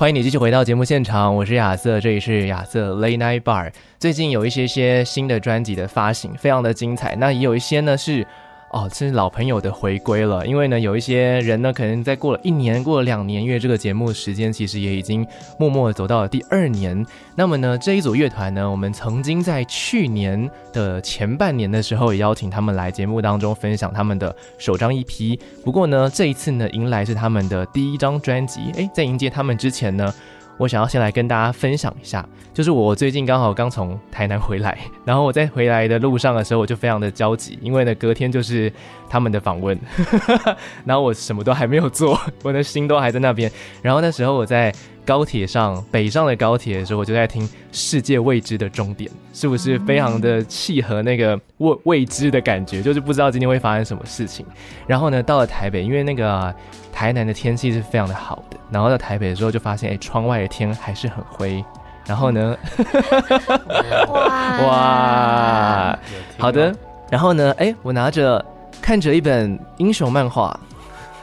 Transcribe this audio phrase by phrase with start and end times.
[0.00, 3.70] 欢迎你继续回到节目现场，我是亚瑟，这里是亚瑟 Late Night Bar。
[3.98, 7.14] 最近有一些些新的专辑的发行，非常的精彩。
[7.16, 8.26] 那也有一些呢是。
[8.70, 10.46] 哦，这是老朋友的回归了。
[10.46, 15.26] 因为呢，有一些人呢，可能在过了一年、过了两年，因为这个节目时间其实也已经
[15.58, 17.04] 默默的走到了第二年。
[17.34, 25.40] 那么呢，这一组乐团呢，我们曾经在去年的前半年的时候，也邀请他们来节目当中分享他们的首张 EP。
[25.64, 28.60] 不过呢，这一次呢，迎来是他们的第一张专辑。
[28.74, 30.14] 诶，在迎接他们之前呢。
[30.60, 32.22] 我想要先来跟大家分享一下，
[32.52, 38.70] 就是我最近刚好刚从台南回来，然后我在回来的路上的时候，我就非常的焦急，因为呢隔天就是
[39.08, 39.78] 他们的访问，
[40.84, 43.50] 然后我什么都还没有做，我的心都还在那边。
[43.80, 44.70] 然后那时候我在
[45.10, 52.80] 高铁上，北上的高铁的时候，我就在听《世界未知的终点》，是不是非常的契合那个未未知的感觉？
[52.80, 54.46] 就是不知道今天会发生什么事情。
[54.86, 56.54] 然后呢，到了台北，因为那个
[56.92, 58.56] 台南的天气是非常的好的。
[58.70, 61.64] 然后到台北的时候，就发现哎，窗外的天还是很灰。
[62.06, 62.56] 然后呢，
[64.10, 65.98] 哇 哇，
[66.38, 66.72] 好的。
[67.10, 68.44] 然后呢，哎，我拿着
[68.80, 70.56] 看着一本英雄漫画，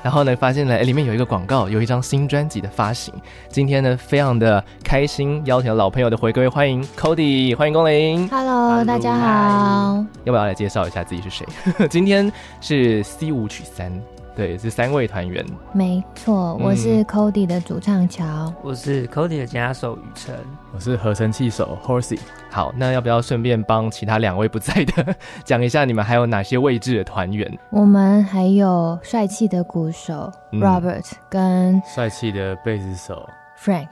[0.08, 3.14] 然后呢，发现了哎，里面有一个广告，有一张新专辑的发行。
[3.50, 8.26] 今天呢，非常的开心，邀请了老朋友的回归，欢迎 Cody，欢迎光临。
[8.30, 10.06] Hello，大家好。
[10.24, 11.46] 要不要来介绍一下自己是谁？
[11.92, 13.92] 今天是 C 五取三。
[14.38, 15.44] 对，是三位团员。
[15.74, 20.36] 没错，我是 Cody 的主唱乔、嗯，我是 Cody 的吉他手雨辰，
[20.76, 22.20] 我是合成器手 Horsey。
[22.52, 27.52] 好，那要不要顺便帮其他两位不在的 讲一下，你们还有哪些位置的团员？
[27.72, 33.28] 我们还有帅气的鼓手 Robert、嗯、跟帅气的贝斯手
[33.60, 33.88] Frank。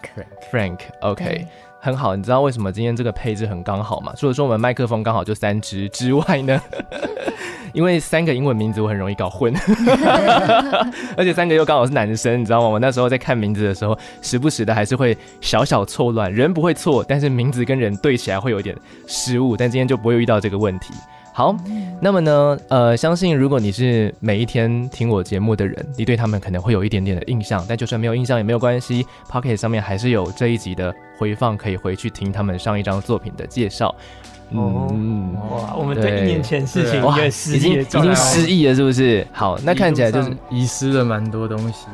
[0.51, 1.47] Frank，OK，
[1.79, 2.16] 很好。
[2.16, 4.13] 你知道为什么今天这个配置很刚好吗？
[4.16, 6.62] 除了说我们麦克风刚好就三支之外呢？
[7.75, 9.53] 因为三个英文名字我很容易搞混，
[11.18, 12.69] 而且三个又刚好是男生，你知道吗？
[12.69, 16.34] 我那时候在看名字的时候，时不时的还是会小小错乱。
[16.34, 18.75] 人不会错，但是名字跟人对起来会有点
[19.06, 19.58] 失误。
[19.58, 20.94] 但今天就不会遇到这个问题。
[21.34, 21.53] 好，
[22.00, 27.62] 那么呢，呃，相信如果你是每一天听我节目的人，你对他们可能会有一点点的印象。
[27.68, 33.94] 但就算没有印象也没有关系，Pocket 上面还是有这一集的回放，可以回去听他们上一张作品的介绍。
[34.51, 37.01] 嗯，哇，我们对一年前事情
[37.56, 39.25] 已经已经已经失忆了，是不是？
[39.33, 41.88] 好，那看起来就是遗失了蛮多东西。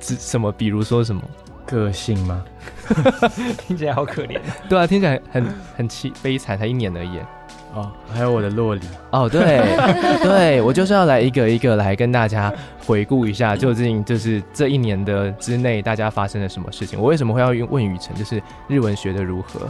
[0.00, 0.52] 是什么？
[0.52, 1.22] 比如说什么？
[1.66, 2.44] 个性吗？
[3.58, 4.38] 听起来好可怜。
[4.68, 5.44] 对啊，听起来很
[5.76, 7.18] 很凄悲惨，才一年而已。
[7.76, 9.60] 哦，还有我的洛里哦，对
[10.24, 12.50] 对，我就是要来一个一个来跟大家
[12.86, 16.98] 回顾一下，究竟就是这一年的之内大家发生了什么事情。
[16.98, 18.16] 我为什么会要问雨辰？
[18.16, 19.68] 就是日文学的如何？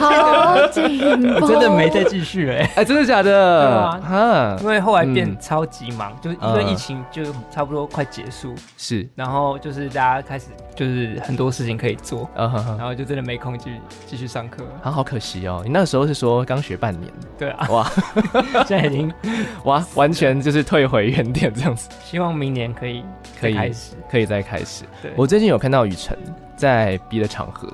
[0.00, 0.98] 好紧，
[1.46, 4.00] 真的没再继续哎， 哎，真的假的？
[4.02, 13.70] 对啊，因为后来变超级忙，就是因为疫情就差不多快结束，是，然后就是大家开始就是很多事情可以做，然后就真的没空继
[14.04, 16.07] 继续上课，好好可惜哦，你那时候。
[16.08, 17.90] 是说刚学半年，对啊，哇，
[18.66, 19.12] 现在已经
[19.64, 21.88] 哇，完全就是退回原点这样子。
[22.02, 23.04] 希望明年可以
[23.38, 24.84] 可以开始，可以再开始。
[25.02, 26.16] 对，我最近有看到雨辰
[26.56, 27.68] 在别的场合，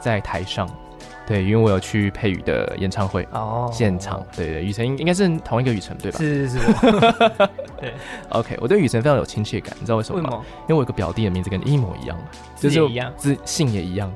[0.00, 0.68] 在台上，
[1.26, 6.18] 对，因为我有去佩宇的演唱会哦，现场，对对，雨辰应应该是同一个雨辰对吧？
[6.18, 6.72] 是是是，
[7.80, 7.94] 对
[8.30, 10.42] ，OK，我对雨辰非常有亲切感，你知道为什么吗？
[10.62, 12.16] 因为我有个表弟的名字跟你一模一样，
[12.56, 14.12] 就是一样，字姓也一样。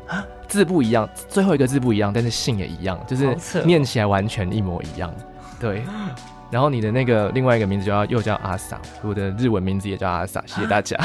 [0.49, 5.13] 字不一样，最后一个字不一样，但是姓也一样，就是念起来完全一模一样。
[5.61, 5.83] 对，
[6.51, 10.97] 然后你的那个另外一个名字叫又叫阿 sa，我的日文名字也叫阿 sa， 谢谢大家。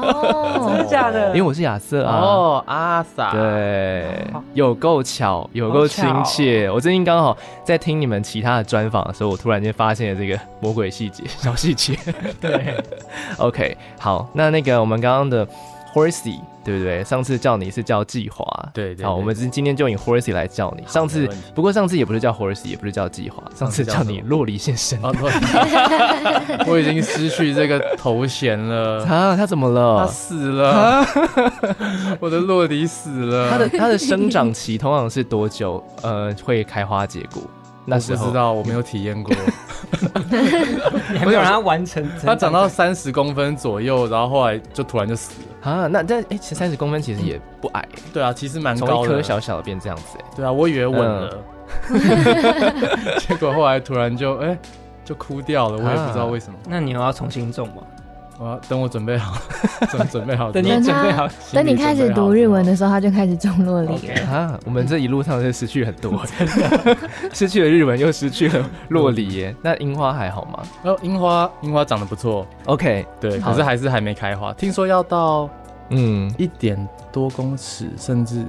[0.00, 1.28] 哦， 真的假的？
[1.30, 2.20] 因为我是亚瑟啊。
[2.20, 3.32] 哦，阿 sa。
[3.32, 6.70] 对，有够巧，有够亲切。
[6.70, 11.98] 我最近刚好在听你们其他的专访的时候，我突然间发现了这个魔鬼细节、小细节。
[12.40, 12.76] 对
[13.38, 15.48] ，OK，好，那那个我们刚刚的。
[15.94, 17.04] Horsey，对不对？
[17.04, 18.44] 上次叫你是叫季华，
[18.74, 19.06] 对，对对。
[19.06, 20.84] 好，我们今今天就以 Horsey 来叫你。
[20.88, 25.00] 上次不过上次也不是叫 Horsey，也不是叫季华，上次叫你酪梨先生。
[26.66, 29.36] 我已经失去这个头衔了啊！
[29.36, 30.04] 他怎么了？
[30.04, 31.06] 他死了！
[32.18, 33.48] 我的酪梨死了。
[33.50, 35.82] 他的他的生长期通常是多久？
[36.02, 37.40] 呃，会开花结果？
[37.84, 39.34] 那时候不知道，我没有体验过。
[41.12, 42.06] 你还没有让它完成。
[42.24, 45.86] 它长到三十公分左右，然后后来就突然就死了啊！
[45.86, 47.86] 那这哎，其实三十公分其实也不矮。
[48.12, 50.18] 对啊，其实蛮高的，从一颗小小的变这样子。
[50.34, 51.38] 对啊，我以为稳了，
[53.20, 54.58] 结果后来突然就哎
[55.04, 56.58] 就枯掉了，我也不知道为什么。
[56.68, 57.82] 那你又要重新种吗？
[58.38, 59.36] 我要等我准备好，
[59.90, 64.26] 准准备好，等你准备好，等你开始读日文的时候，他就开始种落里了。
[64.26, 66.20] 啊，我们这一路上是失去很多，
[67.32, 69.54] 失去了日文，又失去了落里耶。
[69.62, 70.62] 那樱花还好吗？
[70.82, 72.46] 哦，樱花，樱花长得不错。
[72.66, 74.52] OK，对，可是还是还没开花。
[74.54, 75.48] 听说要到
[75.90, 78.44] 嗯一点多公尺，甚至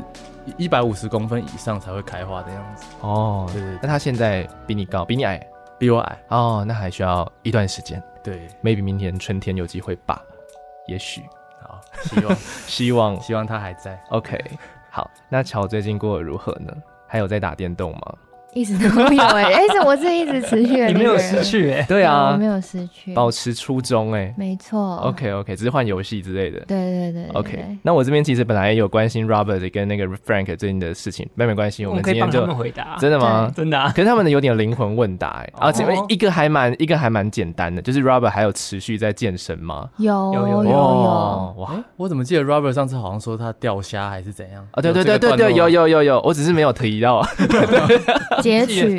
[0.57, 2.85] 一百五十公分以上才会开花的样子。
[3.01, 3.77] 哦，对对。
[3.81, 5.39] 那他现在比你高，比你矮，
[5.77, 6.17] 比我矮。
[6.29, 8.01] 哦，那还需要一段时间。
[8.25, 10.19] 对，maybe 明年春天有机会吧，
[10.87, 11.21] 也许，
[11.61, 12.35] 好，希望，
[12.67, 14.03] 希望，希望他还在。
[14.09, 14.43] OK，
[14.89, 16.75] 好，那乔最近过得如何呢？
[17.07, 18.15] 还有在打电动吗？
[18.55, 20.87] 一直都有 哎，哎，怎么是一直持续的？
[20.87, 24.95] 你没有失去哎，对啊，我没有失去，保持初衷哎，没错。
[25.03, 26.59] OK OK，只是换游戏之类的。
[26.61, 27.29] 对对对。
[27.33, 32.95] OK，那我这边其实本来也有关心 Robert 跟那个 Frank 最近的事情，没没关系，我们今天就回答。
[32.97, 33.51] 真的吗？
[33.53, 33.77] 真的。
[33.77, 39.89] 啊可是他们的有点灵魂问答哎，啊，这边一个还蛮一个还蛮简单的，就是 Robert 还有持续在健身吗？
[39.97, 41.55] 有有有有。
[41.57, 44.65] 哇，我怎么记得 Robert 上次好像说他钓虾还是怎样？
[44.71, 47.21] 啊，对对对对对，有有有有，我只是没有提到。
[48.45, 48.97] 截取。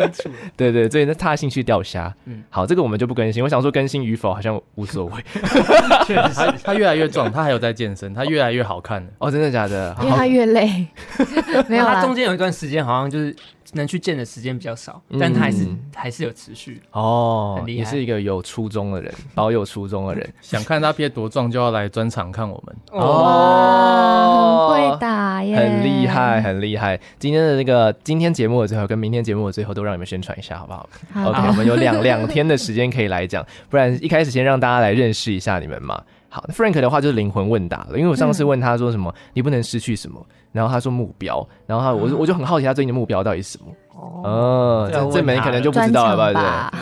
[0.56, 3.42] 对对，所以那他兴趣钓虾，嗯，好，这个我们就不更新。
[3.42, 5.12] 我想说更新与否好像无所谓。
[6.06, 9.96] 确实，他他越来越壮，他还有在健身，他越来越好看哦，真的假的？
[10.02, 10.86] 因为他越累，
[11.68, 13.34] 没有，他中间有一段时间好像就是。
[13.72, 20.28] 能去见的时间比较少，但他还是还是有持续哦，很厉害，也是一个有初衷的人，保有初衷的人。
[20.42, 27.00] 想看他变多壮，就要来专场看我们哦，很会打耶，很厉害，很厉害。
[27.18, 30.88] 今天的这个今天节目的最后跟明天节目的最后都让你们宣传一下，好不好
[31.30, 36.02] ？OK，我们有两两天的时间可以来讲，不然一开始先让大家来认识一下你们嘛。
[36.34, 40.26] 好，Frank 的话就是灵魂问答了，因为我上次问他说什么，你不能失去什么。
[40.50, 43.66] 然后他说目标，然后他我我就很好奇他最近的目标到底是什么？
[43.94, 46.72] 哦，这这门可能就不知道了吧？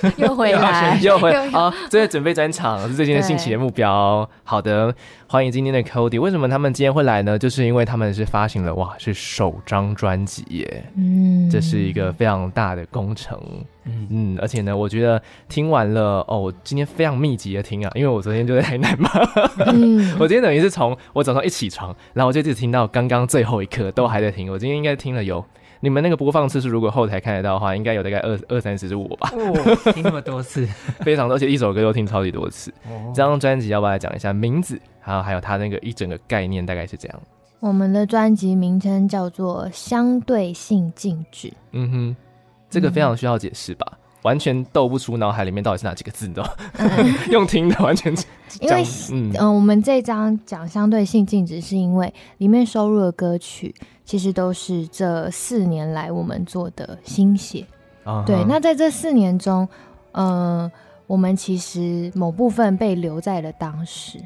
[0.00, 1.72] 对， 又回来，又回来啊！
[1.88, 4.28] 这在准备专场是最近的新起的目标。
[4.44, 4.94] 好的，
[5.26, 6.20] 欢迎今天的 Cody。
[6.20, 7.38] 为什么他们今天会来呢？
[7.38, 13.38] 就是因为他们是发行了哇，是首张专辑耶，嗯，这是一个非常大的工程。
[13.84, 19.10] 嗯嗯，而且呢，我觉得听完了哦，我今天非常密集的听啊，因为我昨天就在台南嘛，
[19.66, 25.44] 嗯、我今天等于是从我早上一起床，然后我就一直听到刚刚最后一刻都还在听，我今天应该听了有
[25.84, 30.64] 你们那个播放次数，如果后台看得到的话，应该有大概二二三十我吧，哦，听那么多次，
[31.02, 32.72] 非常多，而且一首歌都听超级多次。
[32.88, 37.20] 哦、这张专辑要不要来讲一下名字，还有还有它那个一整个概念大概是这样？
[37.58, 41.52] 我们的专辑名称叫做相对性静止。
[41.72, 42.16] 嗯哼。
[42.70, 46.56] 这个非常需要解释吧，嗯、完全斗不出脑海里面到底是哪几个字，你知道？
[46.78, 46.88] 嗯、
[47.30, 48.10] 用听的完全。
[48.60, 48.82] 因为
[49.12, 53.74] 嗯、呃，我们这张讲相对性静止，是因为里面收录的歌曲
[54.04, 57.66] 其实都是这四年来我们做的心血。
[58.04, 59.68] Uh huh、对，那在这四年中，
[60.12, 60.72] 嗯、呃，
[61.06, 64.18] 我们其实某部分被留在了当时。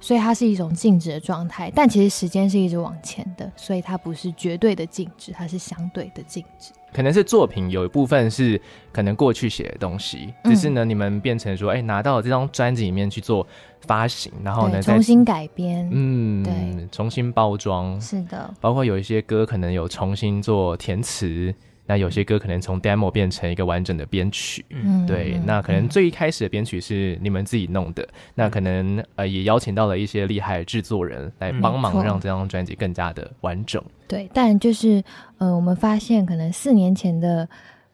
[0.00, 6.72] 所以它是一种静止的状态，但其实时间是一直往前的，所以它不是绝对的静止，它是相对的静止。
[6.92, 8.60] 可能是作品有一部分是
[8.90, 13.46] 可能过去写的东西，只是呢，你们变成说，哎、拿到了这张专辑里面去做
[13.82, 21.54] 发行，然后呢，重新改编，嗯，对，重新包装，是的，包括有一些歌可能有重新做填词。
[21.90, 33.82] 那有些歌可能从 demo 变成一个完整的编曲，嗯，对，那可能最一开始的编曲是你们自己弄的，嗯、那可能呃也邀请到了一些厉害的制作人来帮忙，让这张专辑更加的完整。
[34.06, 35.02] 对，但就是
[35.38, 37.48] 呃，我们发现可能四年前的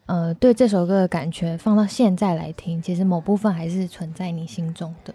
[0.05, 5.11] 呃对这首歌的感觉，放到现在来听，其实某部分还是存在你心中的。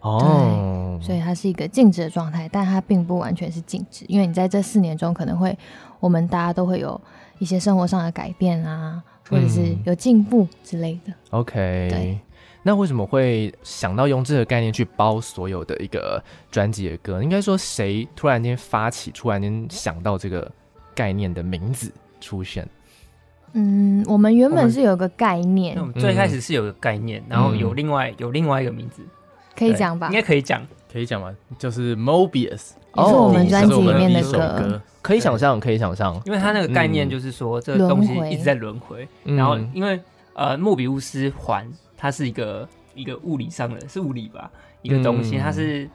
[0.00, 5.56] 哦，所以它是一个静止的状态，但它并不完全是静止，因为你在这四年中可能会，
[5.98, 7.00] 我们大家都会有。
[7.38, 11.12] 一些生活上的改变啊，或者是有进步之类的。
[11.12, 12.18] 嗯、OK，对，
[12.62, 17.22] 那为什么会想到用这个概念去包所有的一个专辑的歌？
[17.22, 20.50] 应该说，谁突然间发起，突然间想到这个
[20.94, 22.68] 概念的名字出现？
[23.54, 29.02] 嗯，我们原本是有个概念，最开始是有个概念，然后有另外有另外一个名字，
[29.58, 30.08] 可以讲吧？
[30.08, 31.34] 应该可以讲，可以讲吗？
[31.58, 32.70] 就是 Mobius。
[32.94, 34.22] 也是我们专辑里面的
[34.58, 39.06] 歌，可以想象，可以想象，因为它那个概念就是说，这个东西一直在轮回。
[39.24, 40.00] 然后，因为
[40.34, 44.50] 呃，莫比乌斯环它是一个一个物理上的，是物理吧，
[44.82, 45.88] 一个东西，它是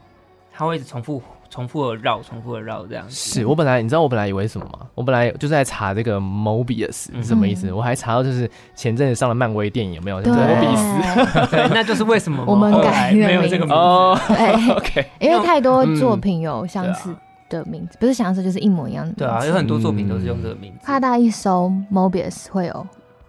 [0.50, 1.20] 它会一直重复
[1.54, 3.14] 重复的绕，重复的绕这样子。
[3.14, 4.88] 是我本来你知道我本来以为什么吗？
[4.96, 10.20] 我本来就是在查这个 Mobius 是什么意思，嗯、我还查到就是前阵子上了漫威电影有没有？
[10.20, 13.72] 对，摩比斯， 对，那就是为什么我们改没有这个名字。
[13.72, 17.14] 哦对， OK，因为太多作品有相似
[17.48, 19.12] 的名字，不是相似就是一模一样的。
[19.12, 20.80] 对啊，有很多作品都是用这个名字。
[20.84, 22.84] 怕大一搜 Mobius 会有。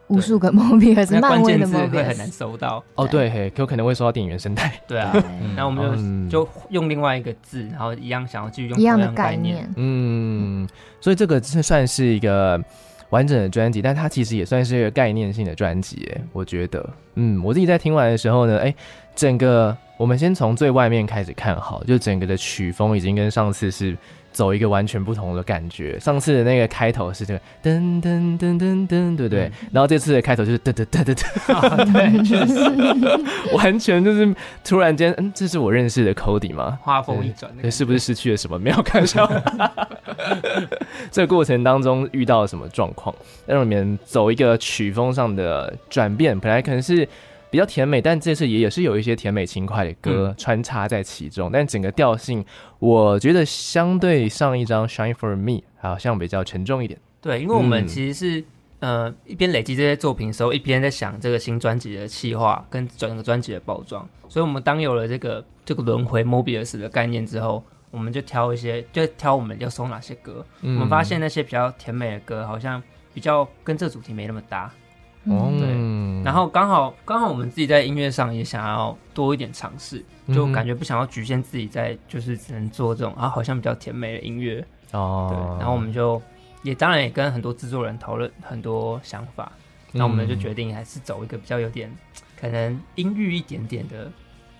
[0.07, 4.79] 无数个 Mobius，漫威的 Mobius 会很难搜到哦，对，嘿，有可能会搜到电影原声带。
[4.87, 5.11] 对啊，
[5.55, 9.67] 那我们就就用另外一个字，然后一样想要继续用一样的概念。
[9.75, 10.67] 嗯，
[11.01, 12.61] 所以这个是算是一个
[13.09, 16.07] 完整的专辑，但它其实也算是一个概念性的专辑。
[16.13, 18.73] 哎，我觉得，嗯，我自己在听完的时候呢，哎，
[19.15, 23.97] 整个我们先从最外面开始看好，就整个的曲风已经跟上次是。
[24.35, 25.97] 走一个完全不同的感觉。
[25.97, 29.49] 上次的那个开头是这个噔噔噔噔噔，对不对？
[29.71, 36.77] 然后这次的开头就是噔噔噔噔噔，对，就是完全就是突然间，嗯，这是我认识的 Cody 吗？
[36.81, 38.59] 画风一转，对，是不是失去了什么？
[38.59, 39.25] 没有看上。
[41.09, 43.15] 这个过程当中遇到了什么状况，
[43.45, 47.07] 让你们走一个曲风上的转变，本来可能是。
[47.49, 52.43] 比较甜美，但这次也也是有一些甜美轻快的歌穿插在其中，嗯、但整个调性
[52.79, 56.99] 我觉得相对上一张《Shine for Me》好像比较沉重一点。
[57.21, 58.41] 对，因为我们其实是、
[58.79, 64.07] 嗯、呃一边累积这些作品的时候，一边在想这个新专辑的企划跟整个专辑的包装。
[64.27, 70.45] 所以，我们当有了这个这个轮回 Mobius 的概念之后，我们就挑一些，就挑我们要收哪些歌。
[70.61, 72.81] 嗯、我们发现那些比较甜美的歌，好像
[73.13, 74.71] 比较跟这主题没那么搭。
[75.27, 75.67] 哦，对，
[76.25, 80.03] 然后刚好刚好我们自己在音乐上也想要多一点尝试，
[80.33, 85.29] 就感觉不想要局限自己在就是只能做这种啊，好像比较甜美的音乐哦。
[85.31, 86.19] 对，然后我们就
[86.63, 89.51] 也当然也跟很多制作人讨论很多想法，
[89.91, 91.89] 那我们就决定还是走一个比较有点
[92.41, 94.11] 可能阴郁一点点的。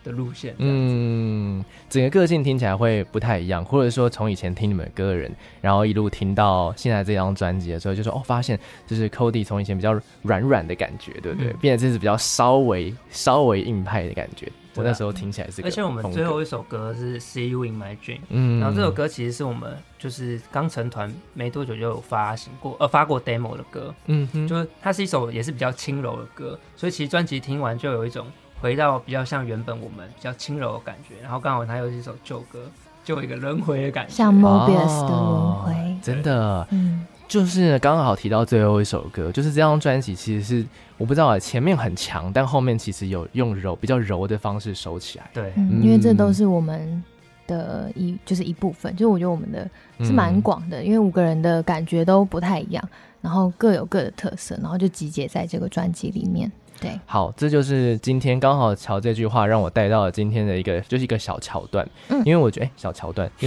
[0.05, 11.51] 的路线，嗯，整个个性听起来会不太一样，或者说从以前听你们歌的人，然后一路听到现在这张专辑的时候，就说哦，发现就是 Cody 从以前比较软软的感觉，对不对？
[11.51, 14.47] 嗯、变得这是比较稍微稍微硬派的感觉。
[14.75, 28.27] 我那时候听起来是，而且我们最后一首歌是 See You in My Dream，嗯，然后这首歌其实是我们就是刚成团没多久就有发行过，呃，发过 demo 的歌，嗯哼，就是它是一首也是比较轻柔的歌，所以其实专辑听完就有一种。
[28.65, 32.65] 回到比较像原本我们比较轻柔的感觉，然后刚好它又是一首旧歌，
[33.03, 40.65] 就有一个轮回的感觉，像 Mobius 的轮回，哦，真的，嗯，就是刚好提到最后一首歌，就是这张专辑其实是
[40.97, 47.03] 我不知道啊前面很强，但后面其实有用柔比较柔的方式收起来，对，嗯，因为这都是我们
[47.45, 49.69] 的一就是一部分，就是我觉得我们的
[49.99, 52.83] 是蛮广的，嗯，因为五个人的感觉都不太一样，
[53.21, 56.51] 然后各有各的特色，然后就集结在这个专辑里面。
[56.81, 61.87] 对，好，这就是今天刚好乔这句话让我带到了今天的一个，就是一个小桥段。
[62.09, 63.31] 嗯，因为我觉得，哎，小桥段，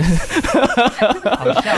[1.37, 1.75] 好笑，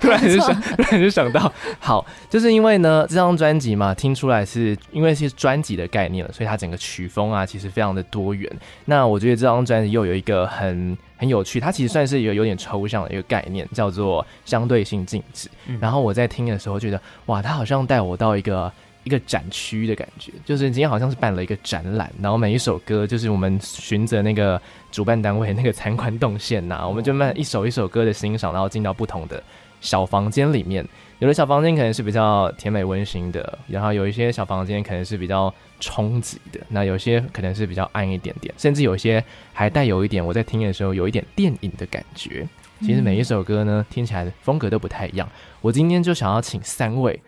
[0.00, 8.50] 突然就想，突然就想到，好，就是因为呢，这张专辑嘛，听出来是因为是专辑的概念了，所以它整个曲风啊，其实非常的多元。
[8.84, 15.50] 那我觉得这张专辑又有一个很很有趣，它其实算是一个有点抽象的一个概念，叫做相对性静止。
[15.66, 18.72] 嗯，然后我在听的时候觉得，哇，它好像带我到一个。
[19.10, 24.60] 一个展区的感觉，就是今天好像是办了一个展览，然后每一首歌就是我们循着那个
[24.92, 29.42] 主办单位那个参观动线呐、啊， 我们就慢一首一首歌的欣赏，然后进到不同的
[29.80, 30.86] 小房间里面。
[31.18, 42.48] 有的小房间可能是比较甜美温馨的，然后有一些小房间可能是比较冲击的，那有些可能是比较暗一点点，甚至有些还带有一点我在听的时候有一点电影的感觉。
[42.80, 45.28] 其实每一首歌呢，听起来的风格都不太一样。
[45.60, 47.20] 我今天就想要请三位。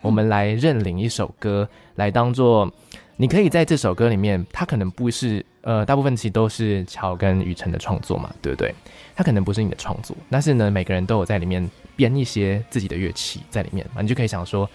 [0.00, 2.70] 我们来认领一首歌，来当做
[3.16, 8.74] 你可以在这首歌里面，它可能不是呃，大部分其实都是乔跟雨辰的创作嘛，对不对？
[9.14, 14.66] 它可能不是你的创作，但是呢，每个人都有在里面编一些自己的乐器在里面嘛，你就可以想说，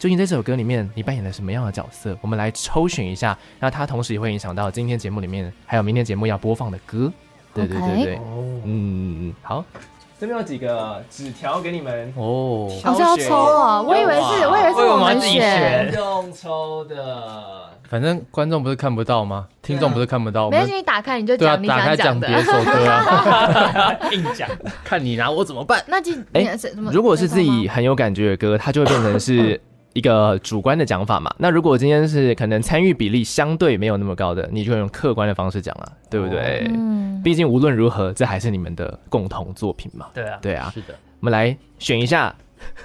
[0.00, 2.18] 究竟在这首歌里面你扮演了什么样的角色？
[2.20, 7.12] 我们来抽选一下，那它同时也会影响到今天节目里面还有明天节目要播放的歌，
[7.54, 8.18] 对对对对，
[8.64, 9.64] 嗯，好。
[10.22, 17.68] 这边有几个纸条给你们哦，好像要抽哦，我以为是，我以为是我们选用抽的。
[17.90, 19.48] 反正观众不是看不到吗？
[19.62, 20.48] 听众不是看不到。
[20.48, 22.28] 没关系，你打开你就讲你想讲的。
[22.28, 24.48] 打开讲别首歌啊， 硬讲，
[24.84, 25.82] 看你拿我怎么办？
[25.88, 26.56] 那就哎，
[26.92, 29.60] 如果是自己很有感觉的歌，它就会变成是。
[29.94, 36.66] 一个主观的讲法嘛，那如果今天是可能参与比例相对没有那么高的，你就用客观的方式讲了，对不对？
[36.70, 40.06] 嗯，毕竟无论如何，这还是你们的共同作品嘛。
[40.14, 40.94] 对啊，对啊，是的。
[41.20, 42.34] 我们来选一下，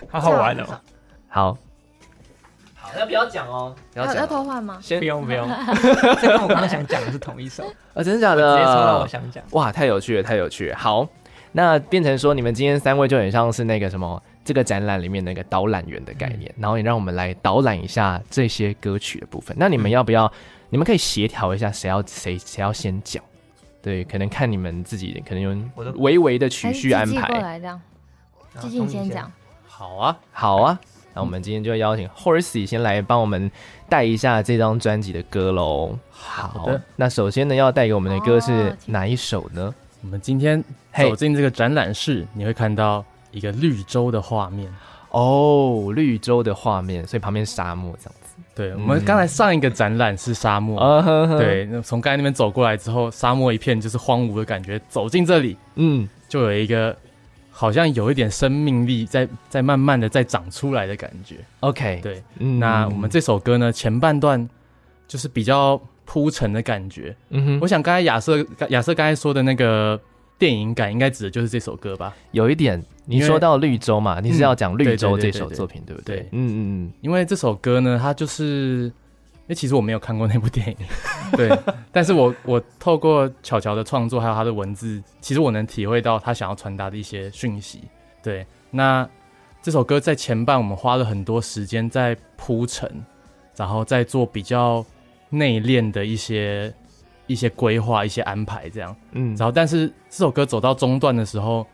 [0.10, 0.64] 好好玩哦。
[1.30, 1.58] 好，
[2.76, 4.78] 好，那不要讲哦，要要偷换吗？
[4.82, 5.48] 先不用不用，
[6.22, 8.58] 这跟我刚刚想讲的是同一首啊，真的假的？
[8.58, 9.44] 直接抽到我想讲。
[9.52, 10.78] 哇，太有趣了，太有趣了。
[10.78, 11.08] 好。
[11.54, 19.54] 那变成说你们今天三位就很像是那个什么这个展览里面那个导览员的概念，嗯、然后也让我们来导览一下这些歌曲的部分。
[19.60, 20.26] 那你们要不要？
[20.26, 20.32] 嗯、
[20.70, 23.22] 你们可以协调一下谁要谁谁要先讲？
[23.82, 25.54] 对，可能看你们自己，可能有
[25.98, 27.28] 微微的曲序安排。
[27.28, 27.82] 过来这样，
[28.62, 29.30] 季季先讲。
[29.68, 30.80] 好啊，好啊。
[31.14, 33.52] 那我们今天就邀请 Horsey 先来帮我们
[33.90, 35.98] 带一下这张专辑的歌喽。
[36.10, 39.76] 好的，那首先呢，要带给我们的歌是哪一首呢？
[40.04, 40.64] 我们今天
[40.96, 44.74] 走进这个展览室，你会看到一个绿洲的画面
[45.12, 48.36] 哦，绿洲的画面，所以旁边沙漠这样子。
[48.56, 56.96] 对，我们刚才上一个展览是沙漠，嗯、对，那从刚才那边走过来之后，沙漠一片就是荒芜的感觉，走进这里，嗯，就有一个。
[57.50, 61.38] 好像有一点生命力在在慢慢的在长出来的感觉。
[61.62, 64.48] OK，对，嗯，那我们这首歌呢，前半段
[65.08, 67.16] 就是比较铺陈的感觉。
[67.32, 70.00] 嗯哼，我想刚才亚瑟亚瑟刚才说的那个
[70.38, 72.16] 电影感，应该指的就是这首歌吧？
[72.32, 76.20] 有一点，你说到绿洲嘛，你是要讲绿洲这首作品，对不对？
[76.32, 78.92] 嗯嗯嗯，因为这首歌呢，它就是。
[79.50, 80.76] 哎，其实我没有看过那部电影，
[81.38, 81.50] 对，
[81.90, 87.84] 但是我我透过巧巧的创作还有他的文字，其实我能体会到他想要传达的一些讯息。
[88.22, 89.08] 对，那
[89.62, 92.92] 这首歌在前半我们花了很多时间在铺陈，
[93.56, 94.86] 然后在做比较
[95.30, 96.74] 内敛的一些
[97.28, 101.66] 一些规划、一些安排，这样，嗯，然后但是这首歌走到中段的时候，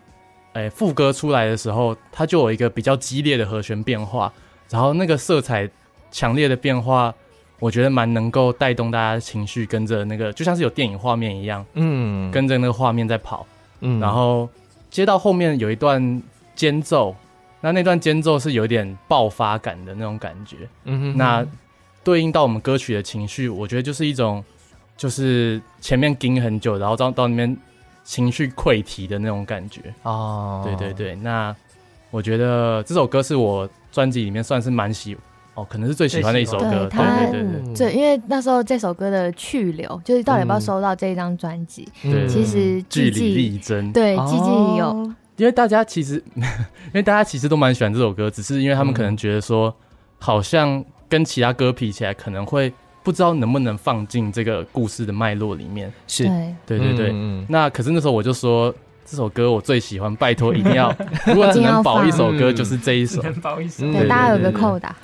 [0.54, 4.34] 哎，副歌出来的时候，它就有一个比较激烈的和弦变化，
[4.70, 5.70] 然后那个色彩
[6.12, 7.14] 强烈的变化。
[7.60, 13.48] 我觉得蛮能够带动大家的情绪，跟着那个就像是有电影画面一样，嗯，跟着那个画面在跑，
[13.80, 14.50] 嗯，然后
[14.90, 16.22] 接到后面有一段
[16.56, 17.16] 间奏，
[17.62, 21.46] 那那段间奏是有点爆发感的那种感觉，嗯哼哼，那
[22.04, 24.44] 对应到我们歌曲的情绪，我觉得就是一种
[24.98, 27.58] 就是前面盯很久，然后到到那边
[28.04, 29.82] 情绪溃堤的那种感觉。
[30.04, 31.56] 哦，对对对，那
[32.12, 35.18] 我觉得这首歌是我专辑里面算是蛮喜。
[35.56, 41.88] 哦，可能是最喜欢的一首歌，对对对对，对，因为那时候这首歌的去留，就是到底要不要收到这一张专辑，
[42.28, 49.72] 其实据理力争，对，季季有，因为大家其实， 因为大家其实都蛮喜欢这首歌，只是因为他们可能觉得说，
[50.18, 52.74] 好像跟其他歌比起来，可能会
[53.04, 56.24] 不知道能不能放进这个故事的脉络里面，是，
[56.66, 57.14] 对对对，
[57.50, 58.74] 那可是那时候我就说。
[59.06, 60.90] 这首歌我最喜欢，拜托一定要，
[61.28, 63.22] 如果只能保一首歌，就是这一首。
[63.22, 64.96] 能保一首，对，大家有个扣打。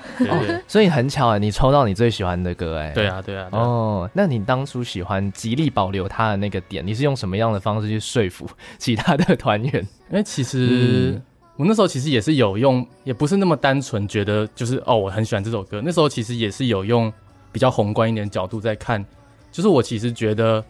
[0.70, 2.92] 所以很巧啊，你抽到你最喜欢的歌，哎。
[2.94, 3.50] 对啊，对啊。
[3.52, 9.86] 哦，那你当初喜欢极力保留它的那个点，你是用什么样的方式去说服其他的团员？
[10.10, 11.22] 因为其实
[11.58, 15.82] 我那时候其实也是有用，也不是那么单纯觉得就是哦，我很喜欢这首歌。
[15.84, 17.12] 那时候其实也是有用
[17.52, 19.06] 比较宏观一点角度在看，
[19.52, 20.64] 就是我其实觉得。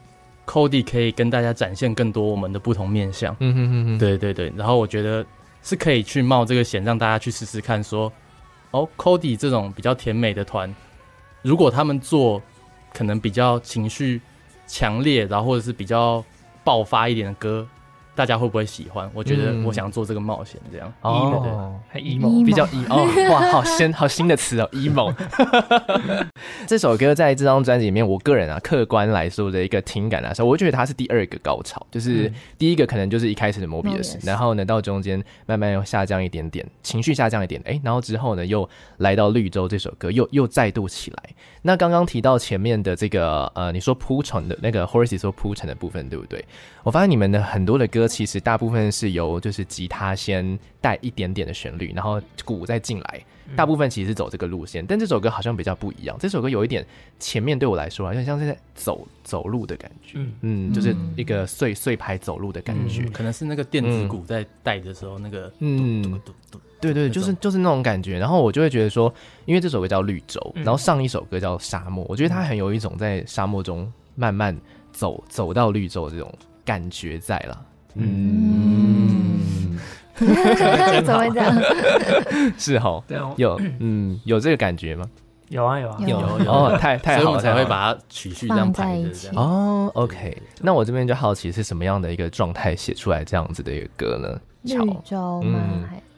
[0.46, 5.24] Cody 可以跟大家展现更多我们的不同面相，嗯哼哼哼，对对对，然后我觉得
[5.62, 8.12] 是可以去冒这个险，让大家去试试看说，
[8.72, 10.74] 说哦，Cody 这种比较甜美的团，
[11.44, 12.42] 如果他们做
[12.92, 14.20] 可能比较情绪
[14.66, 16.26] 强烈，然后或者是比较
[16.64, 17.68] 爆发一点的歌。
[18.20, 19.10] 大家会不会喜欢？
[19.14, 20.94] 我觉得我想做这个冒险，这样。
[21.00, 25.16] 哦，还 emo 比较 emo 哇，好 新好新的词哦，emo。
[26.68, 41.24] 这首歌在这张专辑里面，我个人啊，客观来说的一个听感来说，我觉得它是第二个高潮，就是第一个可能就是一开始的 Mobius，然后呢到中间慢慢又下降一点点，情绪下降一点，哎，然后之后呢又来到绿洲这首歌，又又再度起来。
[41.62, 46.44] 那刚刚提到前面的这个呃，你说铺陈的那个 Horace 说铺陈的部分，对不对？
[46.84, 48.08] 我发现你们的很多的歌。
[48.08, 53.24] 其实大部分是由就是吉他先带一点点的旋律，然后鼓再进来。
[53.56, 56.16] 大部分其实是走这个路线，但这首歌好像比较不一样。
[56.20, 56.86] 这首歌有一点
[57.18, 66.22] 前面对我来说好像像是在走走路的感觉，嗯，就是一个碎碎拍走路的感觉，可能是那个电子鼓在带的时候那个，嗯，
[66.82, 68.18] 对对，就是就是那种感觉。
[68.18, 69.14] 然后我就会觉得说，
[69.46, 74.58] 因为这首歌叫绿洲，然后上一首歌叫沙漠，我觉得它很有一种在沙漠中慢慢
[74.92, 77.66] 走走到绿洲这种感觉在了。
[77.96, 79.78] 嗯，
[80.16, 81.56] 怎么会这样？
[82.58, 83.02] 是齁，
[83.38, 85.06] 有，嗯，有这个感觉吗？
[85.50, 86.08] 有啊，有啊，有
[86.46, 89.36] 有哦，太太好了，所以才会把它曲序这样排着这样。
[89.36, 94.40] 哦，OK，那我这边就好奇是什么样的一个状态写出来这样子的一个歌呢？
[94.62, 95.60] 绿洲吗？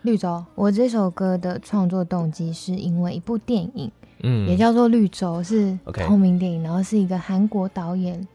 [0.04, 3.92] 绿洲，我这首歌的创作动机是因为一部电影，
[4.24, 8.28] 嗯，也叫做《绿洲》，是透明电影，然后是一个韩国导演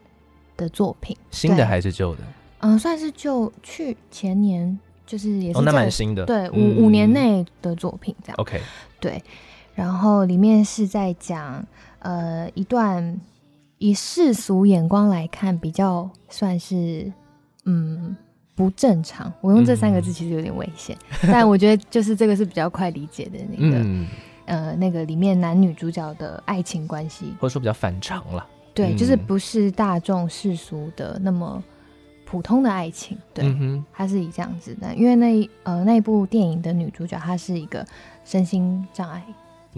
[0.55, 2.21] 的作品，新的还是旧的？
[2.59, 8.35] 嗯，算是旧去前年，就是也是哦，那蛮新的，对，五五年内的作品这样。
[8.37, 8.61] OK，
[8.99, 9.21] 对，
[9.75, 11.65] 然后里面是在讲
[11.99, 13.19] 呃一段
[13.77, 17.11] 以世俗眼光来看比较算是
[17.65, 18.15] 嗯
[18.57, 19.31] 不正常。
[19.39, 24.07] 我用这三个字其实有点危险，嗯、 但我觉得就是这个是比较快理解的那个，嗯、
[24.45, 28.43] 呃，那个里面男女主角的爱情关系，或者说比较反常了。
[28.73, 31.63] 对，就是不是大众世俗的那么
[32.25, 33.15] 普通的爱情。
[33.33, 33.45] 对，
[33.93, 37.85] 它是以这样子的，因为那呃那部电影的女主角她是一个
[38.25, 39.23] 身心障碍。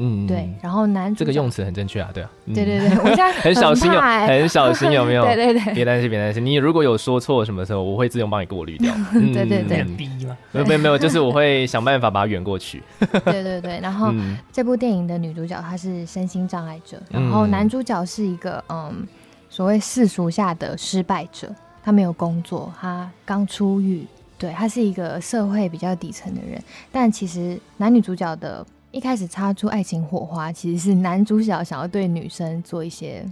[0.01, 5.25] 嗯，对，然后男主这个用词很正确啊，对啊，对对对， 我现在很小心有，很小心有没有？
[5.27, 8.93] 对对对，别担心，别担心，你如果有说错什么时候，我会自动帮你过滤掉。
[9.11, 10.37] 对 对对，逼吗？
[10.53, 12.81] 没有没有没有，就是我会想办法把它圆过去。
[13.25, 14.13] 对对对，然后
[14.53, 19.05] 这部电影的女主角她是身心障碍者，然后男主角是一个嗯
[19.49, 24.05] 所谓世俗下的失败者，他没有工作，他刚出狱，
[24.37, 28.65] 对，他是一个社会比较底层的人，但其实男女主角的。
[28.91, 33.23] 一开始擦出爱情火花，其实是男主角想要对女生做一些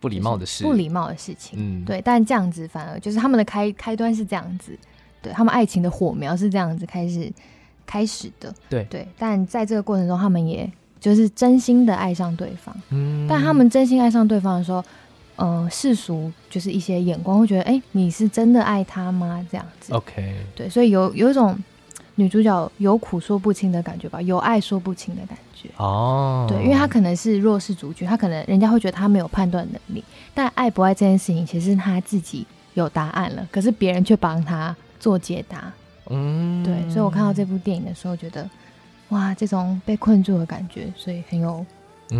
[0.00, 1.58] 不礼貌的事，不礼貌的事情。
[1.60, 4.76] 嗯，对，但这样子反而就是他们的开开端是这样子，
[5.22, 7.32] 对他们爱情的火苗是这样子开始
[7.86, 8.52] 开始的。
[8.68, 12.76] 对对，但在这个过程中，他们也就是真心的爱上对方。
[12.90, 14.84] 嗯，但他们真心爱上对方的时候，
[15.36, 19.46] 嗯、呃，世俗就是一些眼光会觉得，哎、欸，你是真的爱他吗？
[19.48, 19.92] 这样子。
[19.92, 21.56] OK，对，所以有有一种。
[22.18, 26.46] 女主角有苦说不清的感觉吧，有爱说不清的感觉哦。
[26.48, 30.02] 对，因为她可能是弱势族群，她可能人家会觉得她没有判断能力，
[30.34, 35.72] 但爱不爱这件事情，其实她自己有答案了，可是别人却帮她做解答。
[36.08, 38.48] 嗯，对，所以我看到这部电影的时候，觉得
[39.10, 41.64] 哇，这种被困住的感觉，所以很有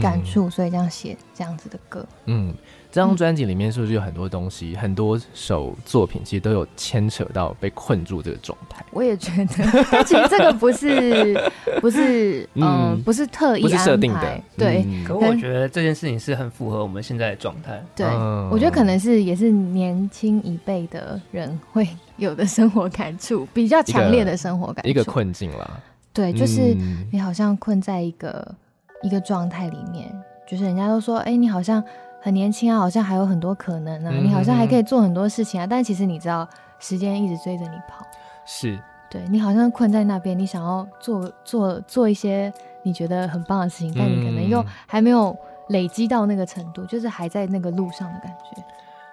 [0.03, 2.05] 感触，嗯、所以这样写这样子的歌。
[2.27, 2.55] 嗯。
[2.97, 8.83] 这张专辑里面是不是有很多东西，嗯、很多首作品其实都有牵扯到被困住这个状态？
[8.91, 11.39] 我也觉得， 但其实这个不是
[11.83, 14.83] 不是嗯、呃、不是特意不是设定的，对。
[14.89, 17.85] 嗯、可我觉得这件事情是很符合我们现在的状态。
[17.95, 25.71] 对，嗯、我觉得可能是也是年轻一辈的人会有的生活感触，比较强烈的生活感触，一个困境啦。
[26.15, 26.75] 对，就是
[27.13, 28.57] 你好像困在一个、嗯、
[29.03, 30.11] 一个状态里面，
[30.49, 31.85] 就是人家都说，哎，你好像。
[32.27, 36.45] 很年轻啊，好像还有很多可能啊，嗯、你好像还可以做很多事情啊，但其实你知道，
[36.81, 38.05] 时间一直追着你跑，
[38.45, 38.77] 是
[39.09, 45.37] 对，你好像困在那边，你想要做做做一些你觉得很棒的事情，但你可能又还没有
[45.69, 48.61] 累积到那个程度，就是还在那个路上的感觉。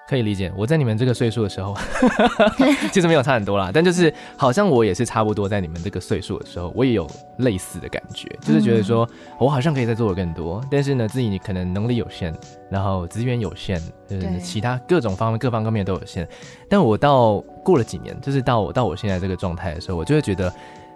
[0.07, 1.75] 可以理解，我在你们这个岁数的时候，
[2.91, 3.71] 其实没有差很多啦。
[3.73, 12.33] 但就是好像我也是差不多在你们这个岁数的时候，我也有类似的感觉，就是觉得说我好像可以再做的更多，但是呢，自己可能能力有限，
[12.69, 16.27] 然后资源有限，就是其他各种方面各方各面都有限。
[16.69, 20.53] 但我到过了几年，就是到我到我现在这个状态的时候，我就会觉得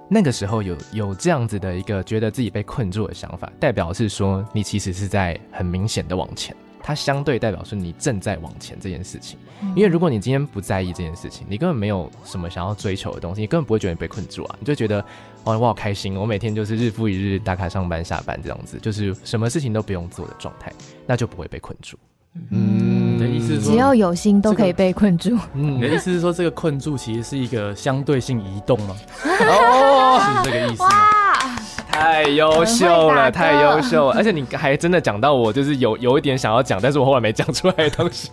[0.10, 6.54] 那个时候有有这样子的一个觉得自己被困住的想法，代表是说你其实是在很明显的往前。
[6.82, 9.38] 它相对代表是你正在往前这件事情，
[9.76, 15.04] 因为如果你今天不在意这件事情，你根本没有什么想要追求的东西，你根本不会觉得你被困住啊，你就觉得
[15.44, 20.72] 哇，我好开心，我每天就是日复一日打卡上班下班这样子，就是什么事情都不用做的状态，
[21.06, 21.98] 那就不会被困住。
[22.52, 25.36] 嗯，你的意思是说只要有心都可以被困住。
[25.56, 28.96] 嗯，你的意思是说这个困住其实是一个相对性移动吗？
[29.24, 30.90] 哦， 是这个意思吗？
[31.98, 34.16] 太优秀了，太优秀了！
[34.16, 38.30] 而且你还真的讲到我，就是有有一点想要讲，但是我后来没讲出来的东西。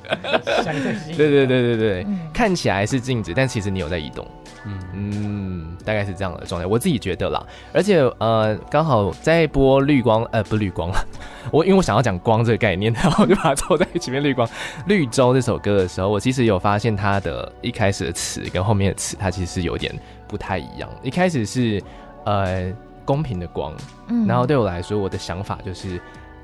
[1.17, 4.27] 对对对对对，嗯、 看起来是静止，但其实你有在移动。
[4.67, 7.43] 嗯嗯，大概是这样的状态，我自己觉得啦。
[7.73, 11.05] 而且呃，刚好在播绿光，呃，不绿光了。
[11.51, 14.23] 我因为我想要讲光这个概念，然后我就把它凑在一起面。
[14.23, 14.49] 绿光，
[14.87, 19.95] 绿洲这首歌的时候，我其实有发现它的一开始的词跟后面的词，它其实是有点
[20.27, 20.89] 不太一样。
[21.03, 21.83] 一开始是
[22.27, 22.71] 呃。
[23.05, 23.75] 公平的光，
[24.09, 26.01] 嗯，然后对我来说，我的想法就是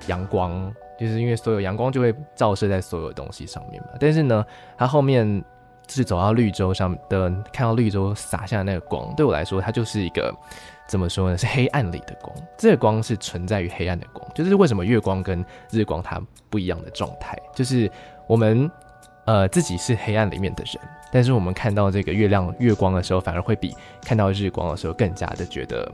[0.06, 3.88] 阳光，就是因为所有阳光就会照射在所有东西上面嘛。
[3.98, 4.44] 但是呢，
[4.76, 5.44] 它后面
[5.88, 10.34] 是走到绿洲上的，看到绿洲洒下的那个光，对我来说，它就是一个
[10.86, 11.36] 怎么说呢？
[11.38, 12.34] 是黑暗里的光。
[12.56, 17.90] 这个光是存在于黑暗的光，就是为什么月光跟日光它不一样的状态，就是
[18.26, 18.70] 我们
[19.24, 20.76] 呃自己是黑暗里面的人。
[21.12, 25.90] 但是我们看到这个月亮、月光的时候，反而会比看到日光的时候更加的觉得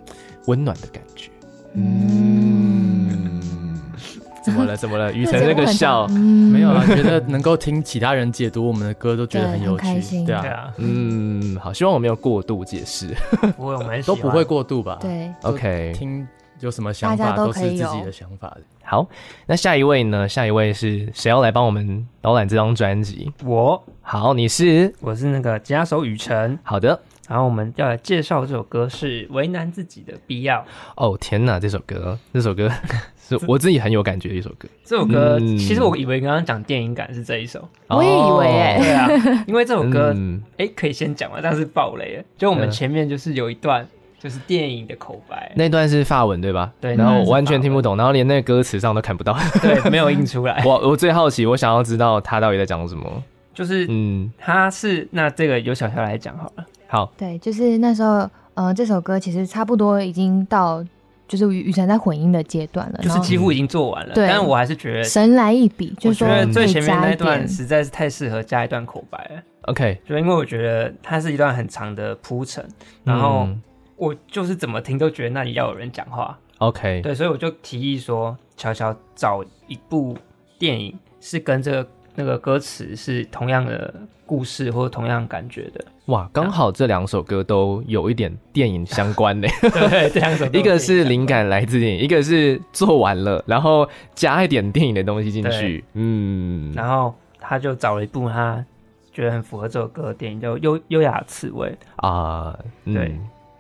[0.46, 1.30] 温暖的感觉。
[1.74, 3.78] 嗯，
[4.42, 4.76] 怎么了？
[4.76, 5.10] 怎么了？
[5.12, 6.84] 雨辰那个笑，没有啊？
[6.86, 10.72] 觉得能够听其他人解读我们的歌，都觉得很有趣，对啊。
[10.78, 13.14] 嗯，好，希望我没有过度解释，
[13.56, 14.98] 不会，我 们都不会过度吧？
[15.00, 16.26] 对，OK，听。
[16.60, 18.56] 有什么想法都，都是自己的想法。
[18.82, 19.06] 好，
[19.46, 20.28] 那下一位呢？
[20.28, 23.32] 下一位是谁要来帮我们导览这张专辑？
[23.44, 23.82] 我。
[24.00, 24.94] 好，你是？
[25.00, 26.56] 我是那个吉他手雨辰。
[26.62, 30.58] 好的，然后我们要来介绍这首歌是《为难自己的必要》。
[30.94, 32.70] 哦天哪，这首歌，这首歌
[33.18, 34.68] 是我自己很有感觉的一首歌。
[34.84, 40.10] 这首歌、嗯、其实我以为刚刚讲电影感是这一首，我也以为哎、欸，对啊，因为这首歌
[40.56, 42.24] 哎、嗯、可以先讲嘛，但是爆雷了。
[42.38, 43.84] 就我们前面就是有一段
[44.18, 46.72] 就是电影的口白，那段是法文对吧？
[46.80, 50.62] 对，然后我完全听不懂，然后连那个歌词上都看不到，对，没有印出来。
[50.66, 53.22] 我我最好奇，我想要知道他到底在讲什么。
[53.54, 56.64] 就是嗯，他是那这个由小乔来讲好了。
[56.88, 60.84] 好，对，就是那时候，呃，这首歌其实差不多已经到，
[61.26, 64.14] 就是雨辰在混音的阶段了，就是几乎已经做完了。
[64.14, 69.42] 对，但是我还是觉得神来一笔，就是觉得最前面那段实在是太适合加一段口白了。
[69.62, 72.62] OK，就因为我觉得它是一段很长的铺陈，
[73.04, 73.48] 然后
[73.96, 76.38] 我就是怎么听都觉得那里要有人讲话。
[76.58, 80.16] OK，对，所以我就提议说，乔乔找一部
[80.58, 81.88] 电影是跟这个。
[82.18, 85.84] 那个歌词是同样的故事或同样感觉的。
[86.06, 89.46] 哇，刚好这两首歌都有一点电影相关的。
[89.60, 95.84] 对，这两首 一个是灵感来自电影，一个是做完了然后加一点电影的东西进去。
[95.92, 98.64] 嗯，然后他就找了一部他
[99.12, 101.68] 觉得很符合这首歌的电影，叫《优优雅刺猬》
[102.08, 102.58] 啊。
[102.86, 103.14] 对，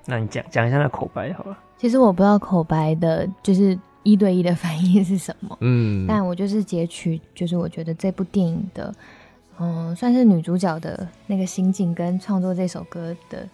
[0.06, 1.58] 那你讲讲一下那口白好了。
[1.76, 3.78] 其实我不知道口白的，就是。
[4.06, 5.58] 一对一的反应是什么？
[5.62, 8.94] 嗯，但我就是截取，就是我觉得这部电影的，
[9.58, 13.44] 嗯，算是女主角的那个心境跟创作这首歌的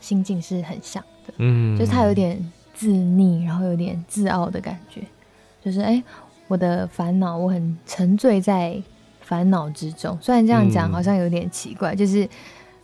[0.00, 1.34] 心境是很像的。
[1.38, 2.40] 嗯，就是她有点
[2.72, 5.02] 自溺，然后有点自傲的感觉，
[5.60, 6.04] 就是哎、欸，
[6.46, 8.80] 我的烦恼，我很沉醉在
[9.22, 10.16] 烦恼之中。
[10.20, 12.28] 虽然这样讲好像有点奇怪，嗯、就是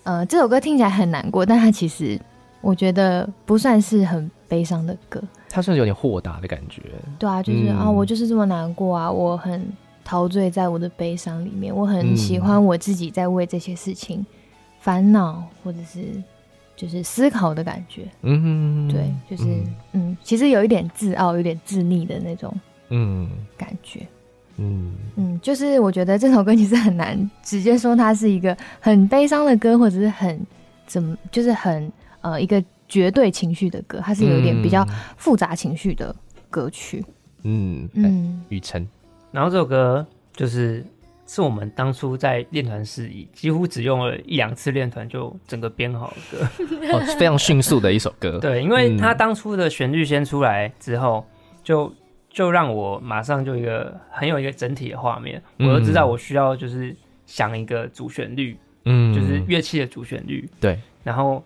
[0.02, 2.20] 呃，这首歌听起来很难过，但它其实
[2.66, 5.22] 我觉得不算是很悲伤的歌。
[5.48, 6.82] 它算是有点豁达的感觉，
[7.16, 9.64] 对啊，就是、嗯、啊，我就是这么难过啊，我很
[10.04, 14.26] 陶醉在我的悲伤里面，我很喜欢我自己在为这些事情
[14.80, 16.00] 烦恼或者是
[16.74, 22.52] 就是思考的感觉，嗯，对，就是嗯，嗯，其实有一点自傲，有点自溺的那种，
[22.90, 24.06] 嗯，感觉，
[24.56, 24.92] 嗯。
[25.14, 30.38] 嗯，就是我觉得这首歌其实很难直接说它是一个很悲伤的歌，或者是很
[30.86, 31.90] 怎么，就是很
[32.30, 32.62] 呃一个。
[32.88, 34.86] 绝对情绪的歌，它是有点比较
[35.16, 36.14] 复杂情绪的
[36.48, 37.04] 歌曲。
[37.42, 38.86] 嗯嗯，雨辰，
[39.32, 40.86] 然后这首歌就是
[41.26, 46.44] 是我们当初在练团时，几乎只用了一两次练团就整个编好的歌，
[46.92, 48.38] 哦，非常迅速的一首歌。
[48.46, 51.26] 对，因为它当初的旋律先出来之后，
[51.64, 51.92] 就
[52.30, 56.94] 就让我马上就一个很有一个整体的画面，我就知道我需要就是
[57.26, 60.48] 想一个主旋律，嗯，就是乐器的主旋律。
[60.60, 61.42] 对，然后。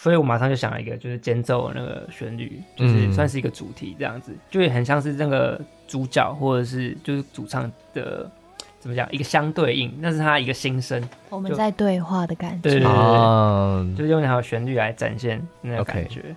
[0.00, 8.30] 所以我马上就想了一个，就是间奏的那个旋律，就是算是一个主题这样子，嗯、就也很像是那个主角或者是就是主唱的
[8.78, 16.34] 怎么讲一个相对应，那是他一个心声，我们在对话的感觉，对对对，啊、就是用那条旋律来展现那个感觉，Okay.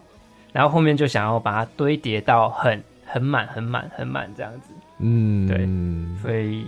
[0.52, 6.66] 然后后面就想要把它堆叠到很很满、很满、很满这样子，嗯，对，所以。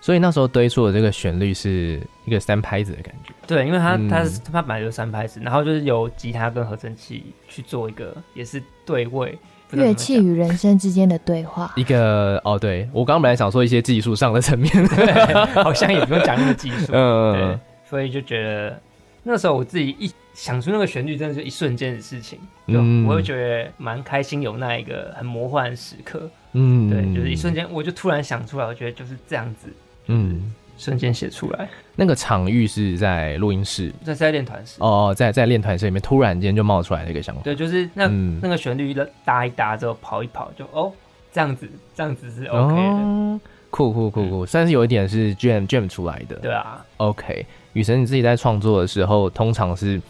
[0.00, 3.32] 所以那时候堆出的这个旋律是一个三拍子的感觉。
[3.46, 9.36] 对，因为它它是它本来就是三拍子，然后就是由吉他跟合成器去做一个也是对位，
[9.70, 11.72] 乐器与人声之间的对话。
[11.76, 16.92] 一个哦，对，我刚刚本来想说一些技术上的层面，对， 好像也不用讲那么技术。
[16.92, 18.80] 嗯，对，所以就觉得
[19.22, 22.38] 那时候我自己一想出那个旋律，真的是一瞬间的事情，
[22.68, 26.30] 就我会觉得蛮开心，有那一个很魔幻的时刻。
[26.52, 29.68] 嗯，对，就是一瞬间，我就突然想出来，我觉得就是这样子。
[30.06, 31.68] 嗯，瞬间写出来。
[32.00, 34.76] 那个场域是在录音室，在在练团室。
[34.78, 37.40] 哦，在在练团室里面，突然间就冒出来那个想法。
[37.42, 40.92] 对，就是那、嗯、那个旋律搭一搭之后，跑一跑就哦，
[41.32, 42.80] 这样子，这样子是 OK 的。
[42.80, 46.36] 哦、酷酷酷酷，算是有一点是 jam jam 出来的。
[46.36, 47.44] 对啊，OK。
[47.72, 50.00] 雨神，你自己在创作的时候，通常是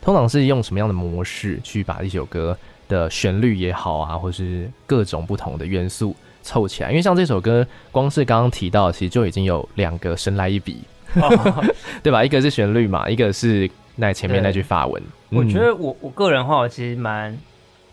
[0.00, 2.56] 通常是用什么样的模式去把一首歌
[2.88, 6.16] 的旋律也好啊，或是各种不同的元素？
[6.42, 10.93] 凑起来，因为像这首歌，光是刚刚提到，其实就已经有两个神来一笔，哦、
[12.02, 12.24] 对吧？
[12.24, 15.02] 一个是旋律嘛，一个是那前面那句法文。
[15.30, 17.36] 我觉得我我个人的话，我其实蛮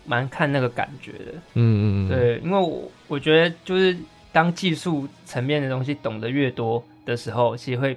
[0.04, 1.32] 蛮看那个感觉的。
[1.54, 3.96] 嗯嗯嗯，对，因为我我觉得就是
[4.30, 7.96] 当技术层面的东西懂得越多的时候，其实会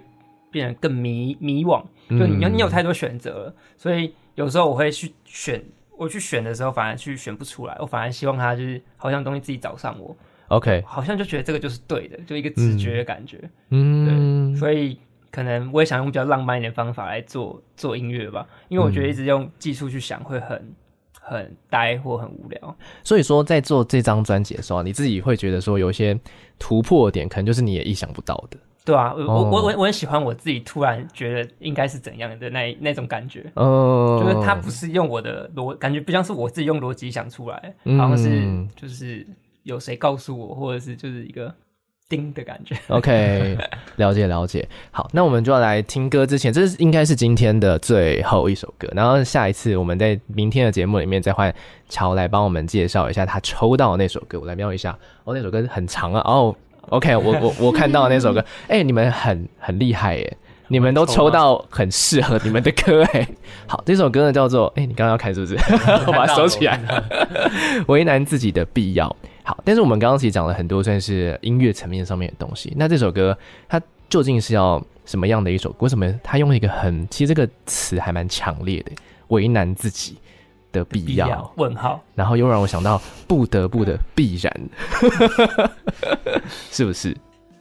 [0.51, 1.83] 变得更迷迷惘。
[2.09, 5.59] 就你有你有太多选择了，所以有时候我会去选，
[5.97, 10.15] 我去选的时候反而去选不出来，我反而希望他就是好像东西自己找上我。
[10.49, 13.39] OK，好像就觉得这个就是对的，就一个直觉的感觉。
[13.71, 14.95] 嗯，对，所以
[15.35, 20.73] 可能我也想用比较浪漫一点的方法来做做音乐吧，因为我觉得一直用技术去想会很
[21.19, 22.77] 很呆或很无聊。
[23.03, 26.17] 所以说，在做这张专辑的时候，你自己会觉得说有一些
[26.57, 28.57] 突破点，可能就是你也意想不到的。
[28.85, 39.27] 对啊，我、哦、我我我很喜欢我自己突然觉得应该是怎样的那那种感觉，哦，就是它不是用我的逻，感觉不像是我自己用逻辑想出来，嗯、好像是就是
[39.63, 41.53] 有谁告诉我，或者是就是一个。
[42.07, 43.57] 叮的感觉，OK，
[43.97, 44.67] 了解了解。
[44.91, 48.87] 好，那我们就要来听歌之前，这是应该是今天的最后一首歌。
[48.95, 51.53] 然后下一次我们在明天的节目里面再换
[51.89, 54.39] 乔来帮我们介绍一下他抽到的那首歌。
[54.39, 56.21] 我来瞄一下，哦，那首歌很长啊。
[56.25, 56.55] 哦
[56.89, 58.39] ，OK，我我我看到那首歌，
[58.69, 63.27] 哎、欸，你们很很厉害耶，你们都抽到很适合你们的歌哎。
[63.67, 65.55] 好，这首歌呢叫做，哎、欸，你刚刚要看是不是？
[66.07, 66.79] 我把它收起来。
[67.87, 69.13] 为难自己的必要。
[69.43, 72.73] 好，但是我们刚刚其实讲了很多算是音乐层面上面的东西。
[72.75, 73.37] 那这首歌
[73.69, 75.77] 它究竟是要什么样的一首歌？
[75.81, 78.91] 为什么它用了一个很，其实这个词还蛮强烈的，
[79.27, 80.17] 为难自己
[80.71, 81.25] 的必要？
[81.27, 84.69] 必要问号，然后又让我想到不得不的必然，
[86.71, 87.15] 是不是？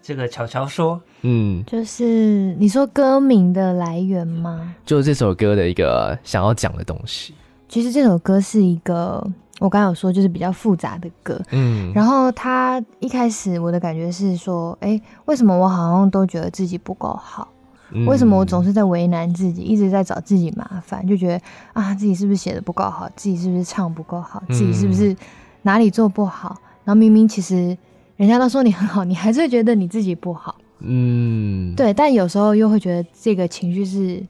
[0.07, 4.75] 这个乔乔说，嗯，就是你说歌名的来源吗？
[4.85, 7.33] 就是这首歌的一个想要讲的东西。
[7.71, 9.27] 其实这首歌是一个。
[9.61, 17.49] 我刚刚有说，就是比较复杂的歌，嗯，然后他一开始我的感觉是说，哎，为什么我好像都觉得自己不够好？
[17.93, 21.41] 嗯，为什么我总是在为难自己，一直在找自己麻烦，就觉得
[21.73, 25.17] 啊，自己是不是写的不够好，自己是不是唱不够好，自己是不是
[25.63, 26.61] 哪里做不好？
[26.85, 27.79] 然后明明其实
[28.17, 34.23] 人家都说你很好，你还是会觉得你自己不好，嗯，对，但有时候又会觉得这个情绪是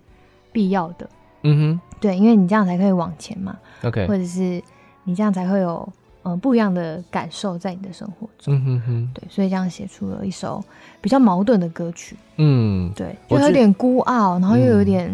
[0.52, 1.08] 必要的，
[1.42, 4.62] 嗯哼，对，因为你这样才可以往前嘛，OK，或者是。
[5.06, 5.86] 你这样才会有
[6.22, 10.64] 嗯不一样的感受在你的生活中，嗯哼哼，对，所以这样写出了一首
[11.02, 15.10] 比较矛盾的歌曲，嗯，对，就有点孤傲，然后又有点，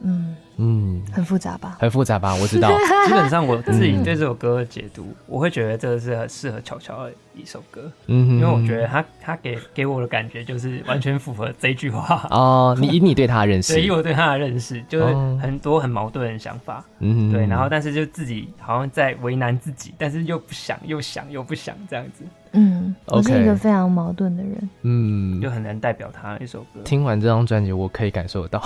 [0.00, 0.36] 嗯。
[0.36, 1.76] 嗯嗯，很复杂吧？
[1.80, 2.34] 很复杂吧？
[2.34, 2.68] 我知道。
[3.08, 7.90] 基本上我自己对这首歌的解读，嗯、我会觉得这个是很适合乔乔的一首歌。
[8.06, 12.26] 嗯哼，因为我觉得他他给给我的感觉就是完全符合这句话。
[12.30, 15.06] 哦，你 以你对他的认识，对，以我对他的认识，就是
[15.40, 16.84] 很多很矛盾的想法。
[16.98, 22.24] 嗯哼，对，然后但是就自己好像在为难自己，但是又不想，又想，又不想这样子。
[22.52, 26.80] 嗯，我是一个非常矛盾的人，嗯，就很难代表他一首歌。
[26.84, 28.60] 听完这张专辑，我可以感受得到，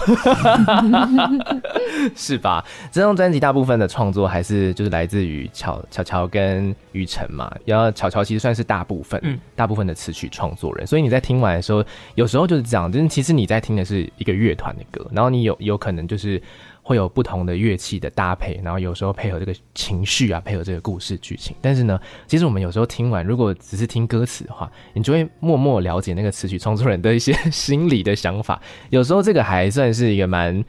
[2.17, 2.65] 是吧？
[2.91, 16.41] 这张专辑大部分的创作还是就是来自于乔乔乔跟于晨嘛，然后乔乔其实算是大部分，嗯，大部分的词曲创作人，所以你在听完的时候，有时候就是这样，就是其实你在听的是一个乐团的歌，然后你有有可能就是。
[16.87, 21.57] 会有不同的乐器的搭配，然后有时候配合这个情绪啊，配合这个故事剧情。
[21.63, 28.61] 但是呢，其实我们有时候听完，如果只是听歌词的话，你就会默默了解那个词曲创作人的一些 心理的想法。
[28.91, 30.63] 有时候这个还算是一个蛮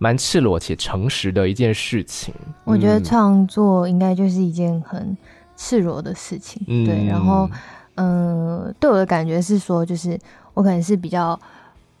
[0.00, 2.34] 蛮赤裸且诚实的一件事情。
[2.64, 5.16] 我觉得创作应该就是一件很
[5.56, 7.06] 赤裸的事情，嗯、对。
[7.06, 7.48] 然后，
[7.94, 10.18] 嗯、呃，对我的感觉是说，就是
[10.54, 11.38] 我可能是比较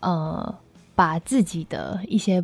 [0.00, 0.54] 呃，
[0.94, 2.42] 把自己的一些。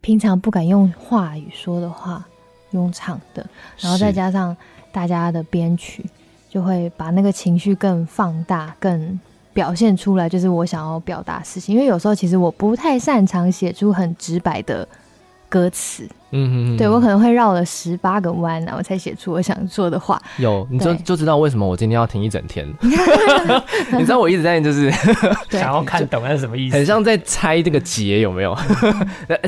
[0.00, 2.24] 平常不敢用话语说的话，
[2.70, 3.44] 用唱的，
[3.80, 4.56] 然后再加上
[4.92, 6.06] 大家的编曲，
[6.48, 9.18] 就会把那个情绪更放大、更
[9.58, 11.74] 表现出来，就是我想要表达事情。
[11.74, 14.86] 因为有时候其实我不太擅长写出很直白的
[15.48, 16.08] 歌词。
[16.30, 20.20] 嗯嗯，对，我可能会绕了十八个弯，然后才写出我想说的话。
[20.36, 22.66] 有，你就就知道为什么我今天要停一整天。
[23.92, 24.90] 你知道我一直在就是
[25.50, 28.56] 想要看懂那是什么意思，很像在猜这个结有没有？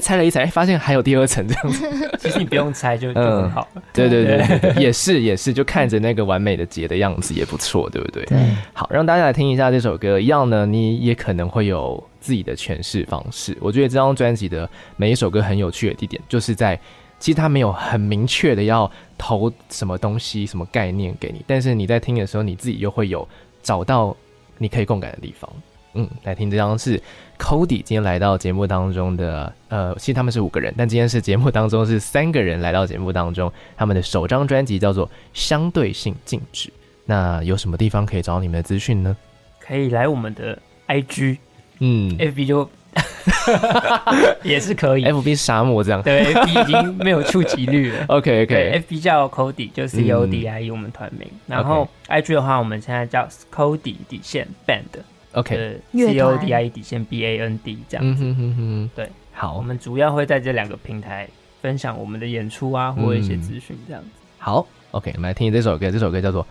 [0.00, 1.86] 猜了一猜，发现还有第二层这样子。
[2.18, 3.68] 其实你不用猜就就很好。
[3.92, 8.24] 对对对，也是也是，就看着那个完美的结的样子也不错，对不对？
[8.24, 8.38] 对。
[8.72, 13.56] 好，让大家来听一下这首歌，一样呢，你也可能会有自己的诠释方式。
[13.60, 16.69] 我觉得这张专辑的每一首歌很有趣的地点，就是在。
[17.18, 23.28] 其实他没有很明确的要投什么东西、什么概念给你，但是你在听的时候，你自己又会有
[23.62, 24.16] 找到
[24.56, 25.50] 你可以共感的地方。
[25.92, 27.02] 嗯，来听这张是
[27.36, 36.68] Cody 今天来到节目当中的，呃，其实他们是五个人，但今天是节目当中是三个人来到节目当中，他们的首张专辑叫做《相对性静止》。
[37.04, 39.16] 那有什么地方可以找到你们的资讯呢？
[39.58, 40.56] 可以来我们的
[40.86, 41.38] IG，
[41.80, 42.70] 嗯，FB 就。
[44.42, 48.04] 也是可以，FB 沙漠这样，对，FB 已经没有触及率了。
[48.10, 51.28] OK OK，FB 叫 Cody，就是 C O D I E 我们团名。
[51.30, 58.24] 嗯、然后 IG 的话，我们现在叫 Cody 底线 Band，OK，C O D I E 底线 B A N D 这样子。
[58.24, 61.28] 嗯哼哼哼，对，好，我们主要会在这两个平台
[61.62, 64.08] 分享我们的演出啊，或一些资讯这样子。
[64.38, 66.42] 好，OK，我们来听这首歌，这首歌叫做《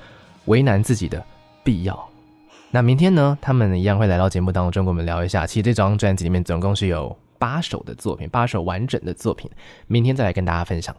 [0.46, 1.24] 为难自己的
[1.64, 1.94] 必要》。
[2.72, 5.48] 那明天呢，他们一样会来到节目当中，跟我们聊一下。
[5.48, 9.50] 其实这张专辑里面总共是有八首的作品，八首完整的作品。
[9.88, 10.96] 明天再来跟大家分享。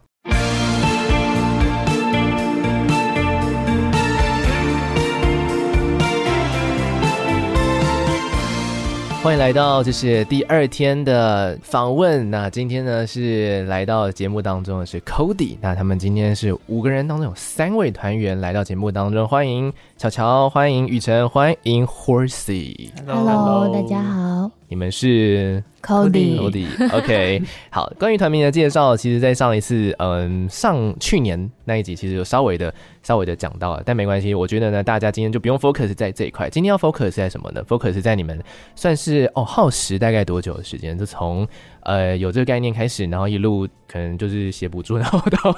[9.23, 12.31] 欢迎来到这是第二天的访问。
[12.31, 15.57] 那今天呢是来到节目当中的是 Cody。
[15.61, 22.89] 那他们今天是五个人当中有三位团员来到节目当中，欢迎乔乔，欢迎雨辰，欢迎 Horsey。
[23.05, 24.60] Hello，大家好。
[24.71, 27.91] 你们是 Cody，Cody，OK，好。
[27.99, 34.33] 关于团名的介绍，其实，在上一次，嗯，上去年那一集，其实有稍微的、稍微的讲到了，但没关系。
[34.33, 36.49] 我觉得呢，大家今天就不用 focus 在这一块。
[36.49, 38.41] 今天要 focus 在什么呢？focus 在你们
[38.73, 40.97] 算是哦，耗时大概多久的时间？
[40.97, 41.45] 就从
[41.81, 45.53] 呃有这个概念开始，然后一路可能就是写补助，然后到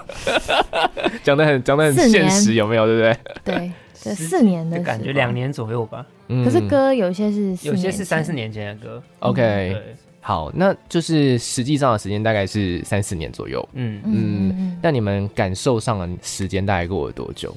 [1.21, 2.87] 讲的很讲的很现实，有没有？
[2.87, 3.15] 对不对？
[3.43, 3.71] 对。
[3.93, 6.03] 这四年的感觉，两年左右吧。
[6.27, 9.03] 可是歌有些是有些是三四年前的歌。
[9.19, 13.67] OK，对，好，那就是实际上的时间大概是三四年左右。
[13.73, 17.55] 嗯嗯，那你们感受上的时间大概过了多久？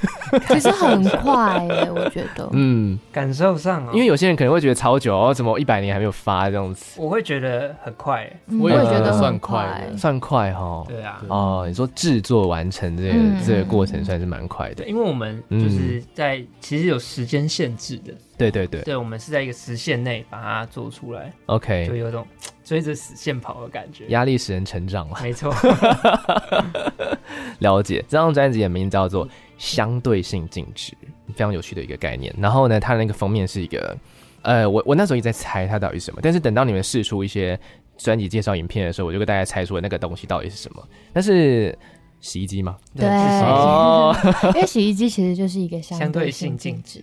[0.48, 2.48] 其实很快耶，我觉得。
[2.52, 6.98] 嗯，感受上，因为有些人可能会觉得超久哦，怎么一百年还没有发这样子？
[7.00, 8.30] 我会觉得很快，
[8.60, 10.84] 我也觉得算快，算快哈。
[10.88, 13.14] 对啊，哦，你说制作完成这个
[13.46, 18.12] 这个过程算是蛮快的，因为我们就是在其实有时间限制的。
[18.38, 21.30] 对对对，对，我们是在一个时限内把它做出来。
[21.46, 22.26] OK，就有种
[22.64, 24.06] 追着死线跑的感觉。
[24.08, 25.54] 压力使人成长嘛，没错。
[27.60, 29.28] 了解，这张专辑的名字叫做。
[29.58, 30.92] 相对性静止，
[31.28, 32.34] 非常有趣的一个概念。
[32.38, 33.96] 然后呢，它的那个封面是一个，
[34.42, 36.20] 呃，我我那时候一直在猜它到底是什么。
[36.22, 37.58] 但是等到你们试出一些
[37.96, 40.88] 专辑介绍影片的时候，我就跟大家猜出了那个东西到底是什么。
[41.12, 41.76] 那是
[42.20, 42.76] 洗衣机吗？
[42.96, 44.14] 对，哦，
[44.54, 47.02] 因为洗衣机其实就是一个相对性静止。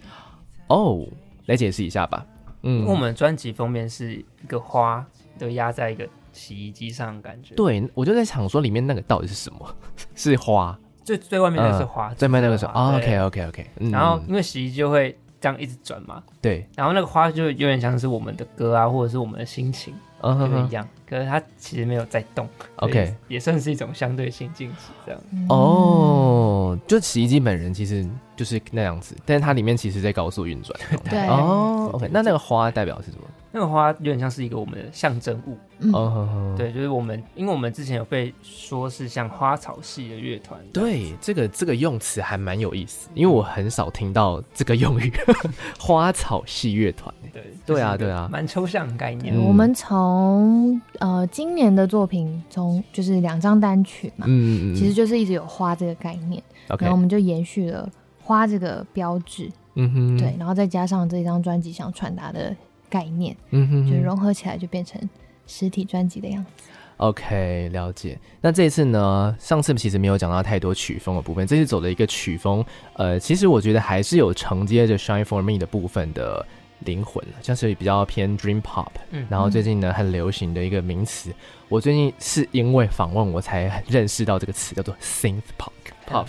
[0.68, 1.06] 哦，
[1.46, 2.26] 来解释一下吧。
[2.64, 5.06] 嗯，因为我们专辑封面是一个花，
[5.38, 7.56] 都压在一个洗衣机上的感觉。
[7.56, 9.76] 对，我就在想说里面那个到底是什么？
[10.14, 10.78] 是花。
[11.10, 13.68] 最最外面的是花，最外面那个是哦，OK OK OK。
[13.92, 16.68] 然后因为洗衣机就会这样一直转嘛，对。
[16.76, 20.88] 然后那个花就有点像是我们的歌啊，或者是我们的心情，就一样。
[21.08, 25.20] 可是它其实没有在动，OK，也算是一种相对性静止这样。
[25.50, 30.80] 哦，就洗衣机本人其实就是那样子，但是它里面其实在高速运转。
[31.10, 32.08] 对哦，OK。
[32.12, 33.24] 那那个花代表是什么？
[33.52, 45.12] 那个花有点像是一个我们的象征物，嗯，对，就是我们，因为我们之前有被说是像花草系的乐团，对，这个这个用词还蛮有意思，因为我很少听到这个用语，
[45.80, 49.36] 花草系乐团，对，对啊，对啊，蛮抽象的概念。
[49.36, 57.90] 我们从呃今年的作品，从就是两张单曲嘛，嗯嗯，其实就是一直有花这个概念，然后我们就延续了
[58.22, 62.56] 花这个标志，嗯哼，对，然后再加上这张专辑想传达的。
[62.90, 65.00] 概念，嗯哼，就融合起来就变成
[65.48, 66.64] 实体专辑的样子。
[66.98, 68.20] OK，了解。
[68.42, 69.34] 那这一次呢？
[69.40, 72.66] 上次其实没有讲到太多曲风的部分，这次走的一个曲风，
[72.96, 76.46] 呃，其实我觉得还是有承接着 Shine For Me 的部分的
[76.80, 78.90] 灵魂，像是比较偏 Dream Pop。
[79.12, 81.34] 嗯，然后最近呢，很流行的一个名词，
[81.70, 85.72] 我最近是因为访问我才认识到这个词，叫做 Synth Pop。
[86.10, 86.28] Pop，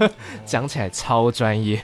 [0.44, 1.82] 讲起来超专业，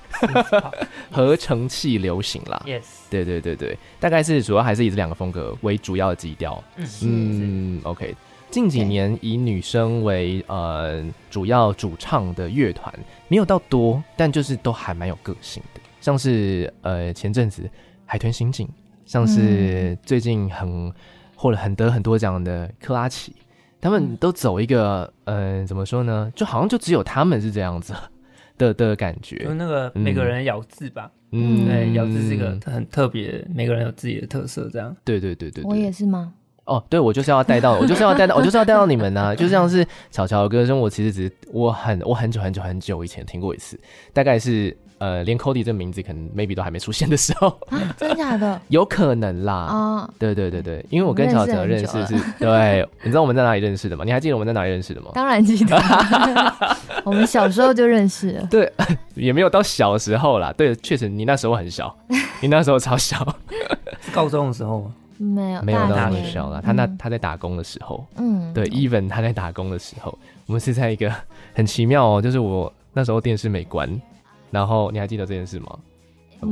[1.11, 2.63] 合成器流行啦。
[2.67, 6.63] Yes，对对对对，大概是主要还是以这两个风格为主要的基调。
[7.03, 8.15] 嗯，OK。
[8.51, 12.93] 近几年以女生为呃主要主唱的乐团
[13.29, 17.69] 没有到多，但就是都还蛮有个性的，像是呃前阵子
[18.07, 18.67] 海豚刑警，
[19.05, 20.91] 像是最近很
[21.37, 23.35] 获了很得很多奖的克拉琪。
[23.81, 26.33] 他们都走一个，嗯、呃，怎么说呢？
[26.35, 27.95] 就好像就只有他们是这样子
[28.59, 29.39] 的的感觉。
[29.45, 34.97] 就那个每个人咬字吧，嗯，对，咬字是一个很特别，每个人有自己的特色，这样。
[35.05, 36.33] 对对对对，对，我也是吗？
[36.65, 39.35] 哦，对，我就是要带到， 我就是要带到，我就是要带到你们呢、啊。
[39.35, 43.79] 就像是小乔的歌声，我其实只是我很我很久很久很久以前听过一次，
[44.13, 44.77] 大概是。
[44.99, 47.59] 呃，连 Cody 这个名字可能 maybe 都还没出现的时候，
[47.97, 48.61] 真的假的？
[48.69, 49.55] 有可能啦。
[49.55, 54.05] 啊，对对对对，因为我跟乔乔认识是，对，你知道我们在哪里认识的吗？
[54.05, 55.11] 你还记得我们在哪里认识的吗？
[55.15, 55.77] 当然记得，
[57.05, 58.47] 我们小时候就认识了。
[58.51, 58.71] 对，
[59.15, 60.53] 也没有到小时候啦。
[60.57, 61.95] 对，确实你那时候很小，
[62.41, 63.17] 你那时候超小，
[64.01, 64.93] 是高中的时候吗？
[65.21, 66.61] 没有，没有到那么小啦。
[66.65, 71.13] 他那他在打工的时候，嗯，对，even 他在打工的时候，我们是在一个
[71.55, 73.89] 很奇妙哦，就是我那时候电视没关。
[74.51, 75.79] 然后你还记得这件事吗？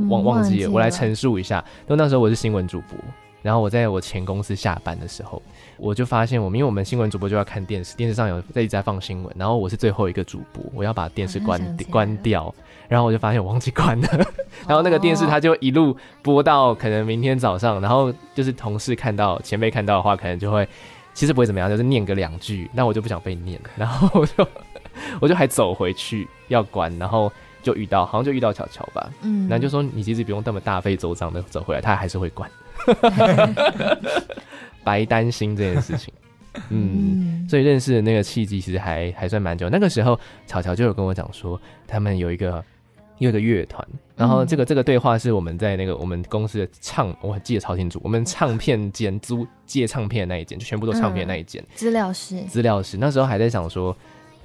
[0.09, 1.63] 忘忘记了，忘记了，我来陈述一下。
[1.87, 2.97] 就那时候我是新闻主播，
[3.41, 5.41] 然后我在我前公司下班的时候，
[5.77, 12.53] 我就发现我们，因为我们新闻主播就要看电视，电视上有在一直在放新闻，然后我是最后一个主播，我要把电视关 关掉，
[12.89, 14.07] 然后我就发现我忘记关了，
[14.67, 20.67] 然后那个电视它就一路播到可能明天早上，然后就是同事看到前辈看到的话，可能就会
[21.13, 24.45] 其实不会怎么样，就是念个两句，那我就不想被念，然后我就
[25.21, 27.31] 我就还走回去要关，然后。
[27.67, 32.49] 就遇到，好像就遇到巧巧吧，嗯，然后就说你其实不用那么大费周章的走回来，他还是会管。
[34.85, 36.13] 白担心这件事情。
[36.69, 39.69] 嗯，所以认识的那个契机其实还还算蛮久。
[39.69, 42.63] 那个时候，巧巧就有跟我讲说，他们有一个
[43.17, 51.61] 有一个乐团，然后这个这个对话是我们在那个我们公司的唱，我还记得超清楚，我们唱片间租借唱片的那一间，就全部都唱片的那一间。
[51.75, 52.41] 资料室。
[52.43, 52.97] 资料室。
[52.97, 53.95] 那时候还在想说，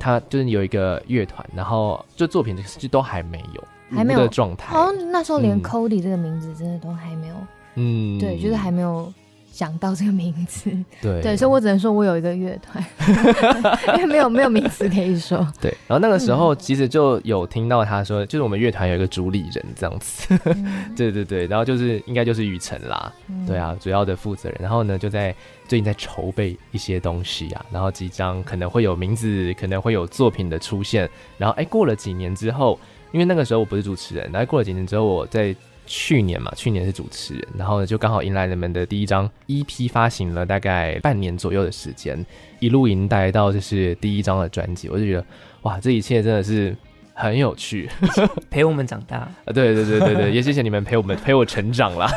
[0.02, 3.64] 他就是有一个乐团，然后就作品就都还没有，
[3.96, 4.74] 还没有的状态。
[4.74, 7.36] 好像，那时候连 Cody 这个名字真的都还没有。
[7.76, 9.12] 嗯，对，就是还没有。
[9.52, 10.70] 想到这个名字，
[11.02, 12.82] 对对，所以我只能说我有一个乐团，
[13.94, 15.46] 因为没有没有名字可以说。
[15.60, 24.58] 对，然后那个时候其实就有听到他说，就是我们乐团有一个主理人这样子，嗯、 对对对，然后就是应该就是雨辰啦，嗯、对啊，主要的负责人。
[24.58, 25.34] 然后呢，就在
[25.68, 31.06] 最近在筹备一些东西啊，然后即将可能会有名字，可能会有作品的出现。
[31.36, 32.80] 然后哎，过了几年之后，
[33.12, 35.54] 因为那个时候我不是主持人，然后过了几年之后我在。
[35.86, 42.24] 去年嘛，去年是主持人，然后呢，就刚好迎来人们的第一张 EP 发行了，大概半年左右的时间，
[42.60, 45.24] 一路迎带到就是第一张的专辑，我就觉得
[45.62, 46.74] 哇，这一切真的是
[47.14, 47.88] 很有趣，
[48.50, 52.10] 陪我们长大啊， 对对对对对，也谢谢你们陪我们陪我 成长啦。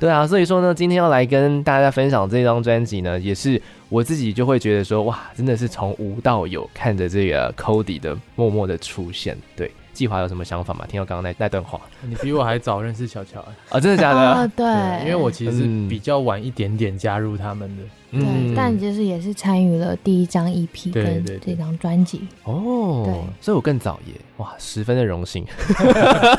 [0.00, 9.70] 对啊，所以说呢，今天要来跟大家分享这张专辑呢，也是我自己就会觉得说哇，真的是从无到有，看着这个 Cody 的默默的出现，对。
[9.94, 10.84] 计划有什么想法吗？
[10.86, 13.48] 听到刚刚那那段话，你比我还早认识巧巧啊？
[13.70, 14.32] 啊，真的假的？
[14.34, 14.66] 哦，对，
[15.04, 25.46] 因为我其实是比较晚一点点加入他们的，对，但就是也是参与了第一张 EP 跟这张专辑哦，对，所以我更早耶，哇，十分的荣幸，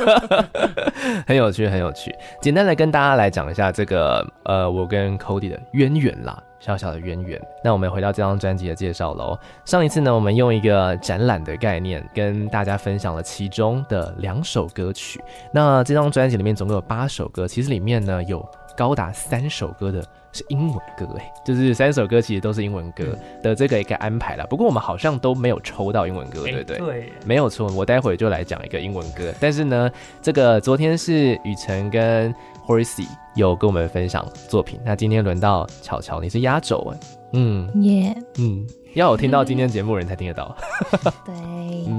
[1.25, 2.13] 很有趣，很有趣。
[2.41, 6.43] 简单的跟大家来讲一下这个呃，我跟 Cody 的渊源啦。
[6.65, 7.39] 小小的渊源。
[7.63, 9.37] 那我们回到这张专辑的介绍喽。
[9.65, 15.23] 上一次呢，我们用一个展览的概念跟大家分享了其中的两首歌曲。
[15.51, 18.43] 那这张专辑里面总共有八首歌，其实里面呢有
[18.75, 20.03] 高达三首歌的
[20.33, 23.05] 是英文歌，哎，就是三首歌其实都是英文歌
[23.43, 24.43] 的这个一个安排啦。
[24.49, 26.77] 不过我们好像都没有抽到英文歌，对不对？
[26.79, 27.71] 对，没有错。
[27.73, 29.31] 我待会就来讲一个英文歌。
[29.39, 29.89] 但是呢，
[30.19, 32.33] 这个昨天是雨辰跟
[32.67, 33.05] Horace
[33.35, 36.99] 有跟我们分享作品，那今天轮到巧巧，你是压轴哎，
[37.33, 40.55] 嗯，耶嗯，要有听到今天节目人才听得到，
[41.23, 41.35] 对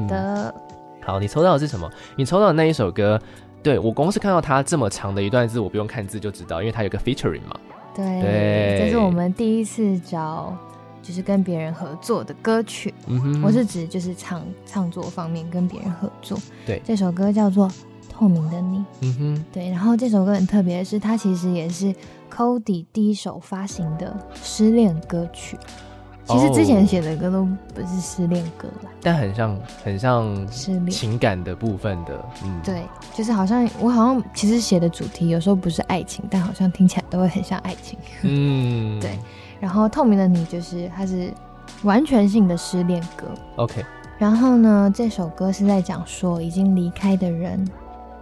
[0.09, 0.55] 的、嗯。
[1.03, 1.89] 好，你抽到的是什么？
[2.17, 3.21] 你抽到的那一首歌，
[3.63, 7.57] 对，我光是看到它这么长的一段字，我不用看字就知道，因为它有个 featuring 嘛。
[7.95, 10.53] 对，对这是我们第一次找，
[11.01, 12.93] 就是跟别人合作的歌曲。
[13.43, 16.37] 我是指就是唱唱作方面跟别人合作。
[16.67, 17.71] 对，这首歌叫做。
[18.17, 21.95] 透明的你，嗯哼，对，然后这首歌很特别的是，它其实也是
[22.35, 25.59] Cody 第一首发行的失恋歌曲。
[26.25, 27.45] 其实之前写的歌都
[27.75, 32.83] 不是失恋歌啦，但很像很像失恋情感的部分的，嗯，对，
[33.15, 39.19] 就是好像我好像其实写的主题有时候不是爱情，但好像听起来都会很像爱情，嗯， 对。
[39.61, 41.31] 然后透明的你就是它是
[41.83, 43.85] 完全性的失恋歌，OK。
[44.19, 47.63] 然后呢，这首歌是在讲说已经离开的人。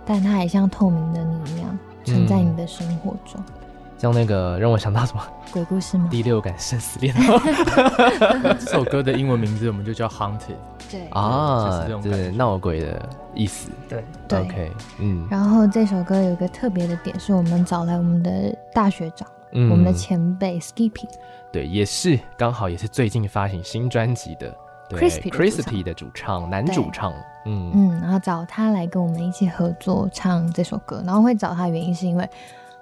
[0.06, 3.54] 但它也像透明的你一样存在你的生活中，嗯、
[3.96, 6.08] 像那个让我想到什么鬼故事吗？
[6.10, 7.14] 第六感生死恋。
[8.60, 10.56] 这首歌的英文名字我们就叫 Haunted。
[10.90, 13.70] 对啊，就是闹鬼的意思。
[13.88, 15.26] 对对，OK，嗯。
[15.30, 21.08] 然后这首歌有一个特别的点，是我们找来我们的大学长，嗯、我们的前辈 Skippy。
[21.50, 24.54] 对，也是刚好也是最近发行新专辑的。
[24.96, 27.12] Crispy 的主唱，男主唱，
[27.46, 27.70] 嗯。
[27.74, 32.28] 嗯，然后找他来跟我们一起合作唱这首歌，然后会找他原因是因为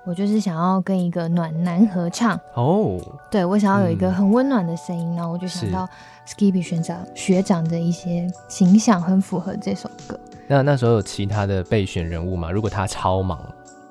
[0.04, 2.38] 我就是想要跟一个暖男合唱。
[2.54, 3.00] 哦，
[3.30, 5.88] 对，我想要有一个很温暖的声音，然后我就想到
[6.26, 10.18] Skippy 学长学长的一些形象很符合这首歌。
[10.48, 12.50] 那那时候有其他的备选人物吗？
[12.50, 13.40] 如果他超忙？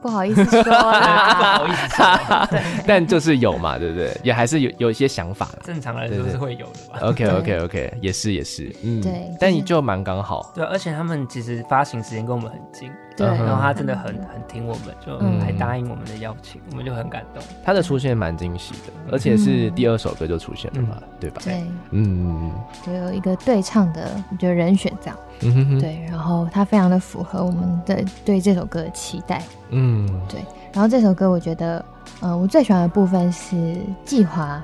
[0.02, 4.12] 不好意思说啦， 不好意思说，但就是有嘛，对不对？
[4.24, 7.00] 也还是有有一些想法，正常来说是会有的吧。
[7.02, 9.32] OK OK OK，也是也是，嗯，对。
[9.40, 13.28] 但你就蛮刚好，对，而且他们其实发行时间跟我们很近，对。
[13.28, 17.44] 然后他真的很很听我们，就还答应我们的邀请，我们就很感动。
[17.64, 21.42] 他的出现蛮惊喜的，而且是第二首歌就出现了嘛，对吧？
[21.44, 22.52] 对，嗯，
[22.86, 25.18] 就有一个对唱的就人选这样。
[25.44, 30.40] 嗯哼哼，对，然后他非常的符合我们的对这首歌的期待，嗯，对，
[30.72, 31.84] 然后这首歌我觉得，
[32.20, 34.64] 呃，我最喜欢的部分是季华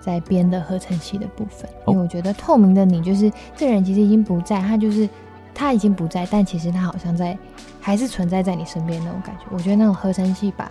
[0.00, 5.08] 在编的合成器的部分，因为我觉得透明的你就是这个人其实已经不在，他就是
[5.56, 7.36] 他已经不在，但其实他好像在，
[7.80, 9.44] 还是存在在你身边那种感觉。
[9.50, 10.70] 我觉得那种合成器把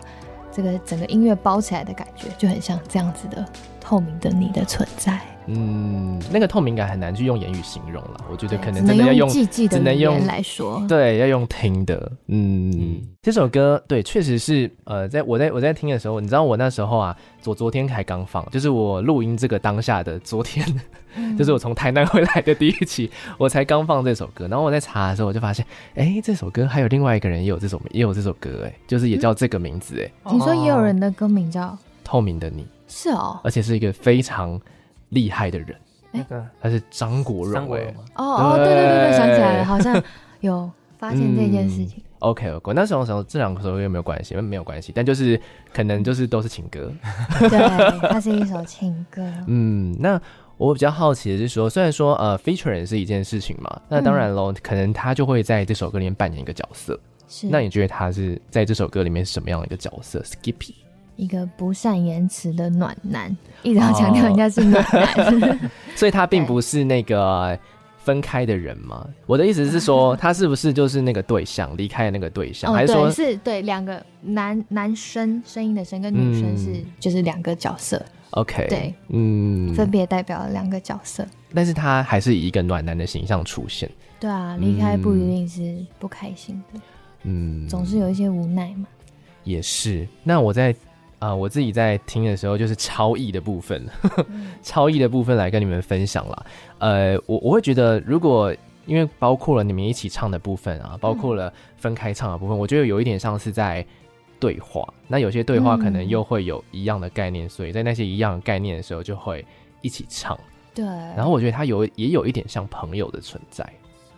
[0.51, 3.43] 这个整个音乐包起来的感觉，就很像这样子的。
[3.85, 5.19] 透明的你的存在。
[5.47, 12.11] 嗯，那个透明感很难去用言语形容了，我觉得可能真的要用，只能用来说，对，要用听的。
[12.25, 13.01] 嗯，嗯。
[13.21, 20.65] 这首歌对，确实是呃，在我在我在听的时候，你知道我那时候啊，昨昨天才刚放，就是我录音这个当下的昨天，
[21.15, 25.63] 嗯、就是我从台南回来的第一期， 我才刚放这首歌，然后我在查的时候，我就发现，
[25.93, 31.67] 哎，这首歌还有另外一个人也有这首也有这首歌，哎，就是也叫这个名字，哎、嗯，你说也有人的歌名叫
[32.03, 32.63] 《透明的你》，
[32.95, 34.57] 是哦，而且是一个非常。
[35.09, 35.75] 厉害的人，
[36.11, 40.01] 那个他是张国荣哎，哦哦，对对对对，想起来了，好像
[40.41, 41.99] 有发现这件事情。
[41.99, 44.33] 嗯、OK OK，那时候时候这两个首歌有没有关系？
[44.33, 45.39] 因为没有关系，但就是
[45.71, 46.91] 可能就是都是情歌。
[47.39, 49.21] 对，它是一首情歌。
[49.47, 50.19] 嗯，那
[50.57, 56.99] 我比较好奇的是说，虽然说呃，featuring 是一件事情嘛，那当然喽，嗯、可能他就会在这首歌里面扮演一个角色。
[57.27, 60.73] 是，那你觉得他是在这首歌里面是什么样的一个角色？Skippy。
[61.15, 65.57] 一个不善言辞的暖男，一直要强调人家是暖男，哦、
[65.95, 67.57] 所以他并不是那个
[67.97, 69.07] 分开的人嘛？
[69.25, 83.89] 我的意思是说，他是不是就是那个对象离开的那个对象，哦、还是说是对两个男男生声音的声跟女生是就是两个角色？OK，对，嗯，分别代表了两个角色，但是他还是以一个暖男的形象出现。
[84.19, 86.79] 对啊，离开不一定是不开心的，
[87.23, 88.85] 嗯，总是有一些无奈嘛。
[89.45, 90.75] 也是，那我在。
[91.19, 93.85] 啊、呃，我自己在听的时候，就是超意的部分，
[94.29, 96.45] 嗯、超意的部分来跟你们分享了。
[96.79, 98.53] 呃，我我会觉得，如果
[98.85, 103.83] 因为包括了你们一起唱的部分啊，包括了分开唱的部分，嗯、我觉得有一点像是在
[104.39, 104.87] 对话。
[105.07, 109.43] 那有些对话可能又会有一样的概念，嗯、所以在那些一样的概念的时候，就会
[109.81, 110.37] 一起唱。
[110.73, 110.85] 对。
[110.85, 113.63] 然后我觉得他有也有一点像朋友的存在。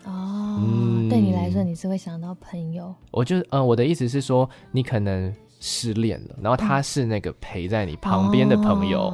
[0.04, 2.94] 哦，嗯、对你来说，你是会想到朋友？
[3.12, 5.34] 我就嗯、呃，我的意思是说，你可能。
[5.68, 9.14] 失恋了，然后他是那个陪在你旁边的朋友，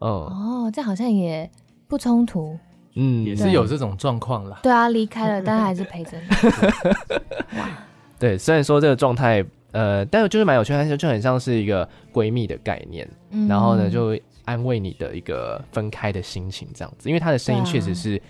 [0.00, 1.50] 哦，哦，这好像也
[1.88, 2.58] 不冲突，
[2.96, 4.60] 嗯，也是有这种状况啦。
[4.62, 4.70] 对。
[4.70, 6.26] 啊，离开了，但还是陪着你。
[7.58, 7.68] 哇，
[8.18, 14.14] 对，虽然说这个状态，呃，但是就是蛮有趣，但是就很像是一个闺蜜的概念，嗯、然后呢，就
[14.44, 18.20] 安慰你的一个分开的心情这样子，因为他的声音确实是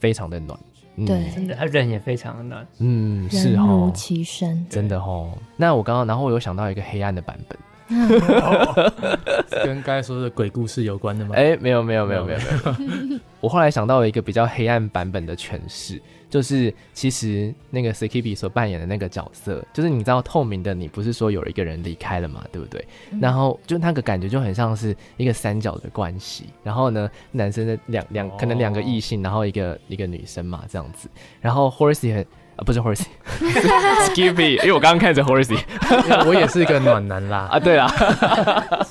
[0.00, 0.58] 非常的暖。
[1.04, 2.66] 对，真的，他人也非常的暖。
[2.78, 5.30] 嗯，是哦如其身，真的哦。
[5.56, 7.58] 那我刚刚，然后我有想到一个黑暗的版本，
[9.64, 11.34] 跟刚才说的鬼故事有关的吗？
[11.36, 13.20] 哎，没有，没有，没有，没有，没有。
[13.40, 16.00] 我后来想到了一个比较黑暗版本的诠释。
[16.28, 22.84] 就是其实那个 Skippy 所扮演的那个角色，就是你知道透明的你，不是说有一个人离开了嘛，对不对？
[23.12, 26.46] 嗯、然后就那个感觉就很像是一个三角的关系。
[26.64, 31.08] 然后呢，男生的两两可能两个异性，然后一个一个女生嘛，这样子。
[31.40, 35.56] 然后 Horace 很啊，不是 Horace，Skippy， 因为我刚刚看着 Horace，
[36.26, 37.86] 我也是一个暖男啦啊，对啦，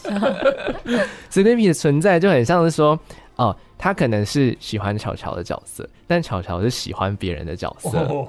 [1.29, 2.97] Skippy 的存在就很像是说
[3.35, 3.55] 哦。
[3.77, 8.25] 他可能是喜欢巧巧的角色，但巧巧是喜欢别人的角色。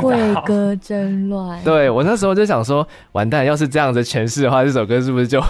[0.00, 1.62] 贵哥真乱。
[1.62, 5.42] 对，我那时候就想说，完蛋，要是这样子诠释的话，这首歌是不是就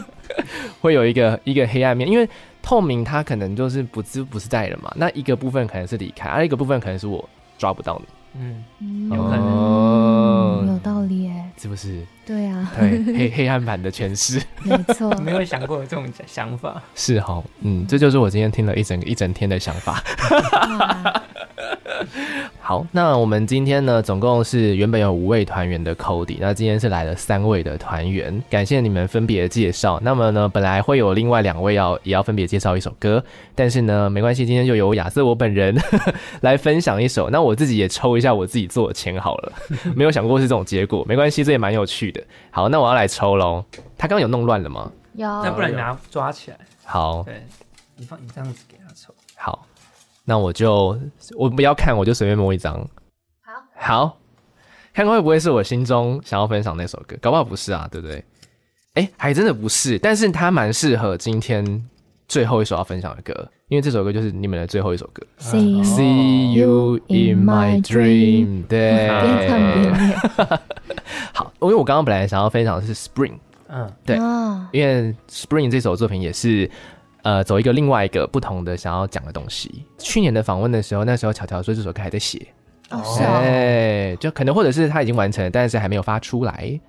[0.80, 2.08] 会有一个一个黑暗面？
[2.08, 2.28] 因为
[2.62, 4.92] 透明，他可能就是不自不是在的嘛。
[4.96, 7.28] 那一个部分可能是离开，而一个部分可能是我
[7.58, 8.06] 抓不到你。
[8.34, 8.64] 嗯，
[9.10, 9.42] 有可能，
[10.66, 12.04] 有道理哎，是不是？
[12.24, 20.02] 对啊，对黑 黑暗版的诠释，没错， 没有想过有这种想法，是哈，嗯，这就是我今天听了一整一整天的想法。
[22.60, 30.00] 好，那我们今天呢，总共是原本有五位团员的 Cody，那今天是来了三位的团员，感谢你们分别介绍。
[30.02, 33.22] 那么呢，本来会有另外两位要也要分别介绍一首歌，
[33.56, 35.76] 但是呢，没关系，今天就由亚瑟我本人
[36.40, 37.28] 来分享一首。
[37.30, 39.52] 那我自己也抽一下我自己做的签好了，
[39.96, 42.22] 没有想过是这种结果，没关系，这也蛮有趣的。
[42.50, 43.64] 好，那我要来抽喽。
[43.96, 44.90] 他刚刚有弄乱了吗？
[45.14, 46.58] 有，那不然你拿抓起来。
[46.84, 47.46] 好，对，
[47.96, 49.14] 你放你这样子给他抽。
[49.36, 49.66] 好。
[50.24, 50.96] 那我就
[51.36, 52.78] 我不要看，我就随便摸一张。
[53.40, 54.18] 好，好，
[54.94, 57.16] 看看会不会是我心中想要分享那首歌？
[57.20, 58.24] 搞不好不是啊，对不对？
[58.94, 61.64] 哎，还真的不是，但是它蛮适合今天
[62.32, 65.22] 最后一首要分享的歌，因为这首歌就是你们的最后一首歌。
[65.38, 69.06] See, See you in my dream，对。
[71.34, 73.34] 好，因为我刚刚本来想要分享的是 Spring，
[73.68, 76.70] 嗯，对，哦、因为 Spring 这首作品也是。
[77.24, 79.84] 呃，走一个另外一个不同的想要讲的东西。
[79.96, 82.48] 去年的访问的时候，那时候巧巧说这首歌还在写，
[82.90, 86.80] 哦，是啊，就可能或者是他已经完成了，但是还没有发出来，哦、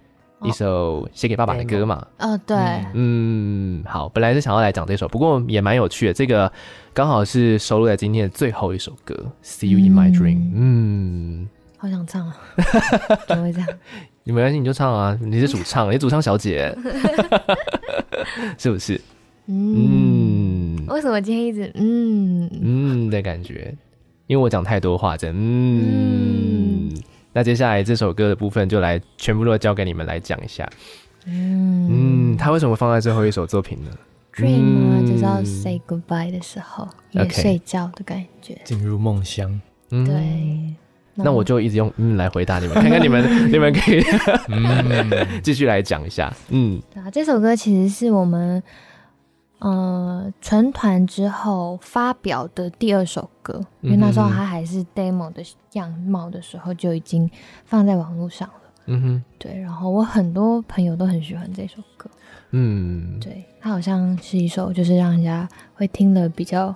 [0.43, 2.05] 一首写给爸爸的歌嘛。
[2.19, 2.57] 哦，对，
[2.93, 6.51] 嗯，好，本来是想要来讲这首，不过也蛮有趣的，这个
[6.93, 9.13] 刚好是收录在今天的最后一首歌，
[9.45, 10.37] 《See You in My Dream》。
[10.53, 12.37] 嗯，好想唱啊，
[13.27, 13.69] 怎么会这样？
[14.25, 16.75] 你没关系，你就唱啊，你是主唱， 你主唱小姐，
[18.57, 18.99] 是不是？
[19.47, 23.75] 嗯，嗯，为什么今天一直嗯嗯的感觉？
[24.27, 26.89] 因为我讲太多话，真嗯。
[26.89, 27.01] 嗯，
[27.34, 30.69] 那接下来这首歌的部分就来全部都交给你们来讲一下。
[31.25, 33.91] 嗯嗯，他为什么放在最后一首作品呢
[34.34, 39.59] ？Dream 啊，就是要 say goodbye 的时候，也睡觉的感觉，进入梦乡。
[39.91, 40.75] 嗯，对。
[41.15, 44.03] 那我就一直用嗯来回答你们，看看你们 你们可以
[44.47, 46.34] 嗯 继续来讲一下。
[46.49, 48.61] 嗯，对啊，这首歌其实是我们
[49.59, 55.41] 呃成团之后发表的第二首歌，因为那时候他还是 demo 的
[55.73, 57.29] 样貌的时候就已经
[57.65, 58.55] 放在网络上了。
[58.85, 62.09] 嗯哼，对，然后我很多朋友都很喜欢这首歌。
[62.51, 66.73] 嗯，对，它好像是一首就是让人家会听了比较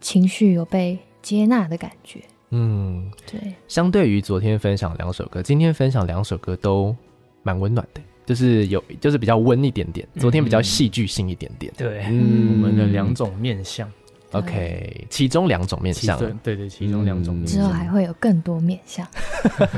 [0.00, 2.22] 情绪有被接纳的感觉。
[2.48, 3.54] 嗯，对。
[3.68, 6.96] 相对于昨天分享两首歌，今天分享两首歌都
[7.42, 8.00] 蛮温暖的，
[8.30, 10.06] 就是有就是比较温一点点。
[10.20, 11.72] 昨天比较戏剧性一点点。
[11.76, 13.90] 对，嗯，我们的两种面相。
[14.30, 16.16] OK，其中两种面相。
[16.44, 17.60] 对对，其中两种面向。
[17.60, 19.04] 之后还会有更多面相。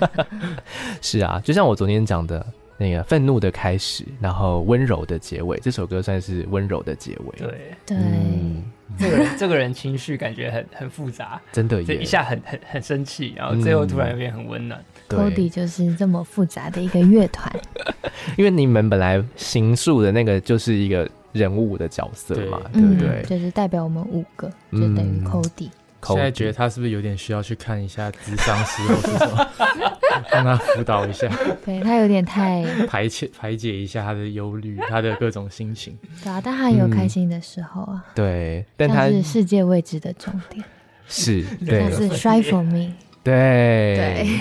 [1.00, 2.46] 是啊，就像我昨天讲的。
[2.78, 7.38] 那个愤怒的开始，然后温柔的结尾，这首歌算是温柔的结尾。
[7.38, 7.48] 对
[7.86, 8.64] 对，嗯、
[8.98, 14.84] 这个人这个人情绪感觉很很复杂，真的，一下很很很生气，然后最后突然有点很温暖。
[15.16, 17.52] Cody、嗯、就是这么复杂的一个乐团，
[18.36, 23.24] 因为你们本来行塑的那个就是一个人物的角色嘛，对，对不对、嗯？
[23.26, 25.68] 就是代表我们五个，就等于 Cody。
[26.04, 29.48] 现在觉得他是不是有点需要去看一下咨商师，或是什么，
[30.34, 31.30] 让他辅导一下？
[31.64, 35.96] 对，他有点太排解排解一下他的忧虑，他的各种心情。
[36.24, 38.04] 对啊，但他有开心的时候啊。
[38.04, 40.64] 嗯、对，但他是世界未知的重点。
[41.06, 42.94] 是，对，是 Strive for me。
[43.24, 44.40] 对对，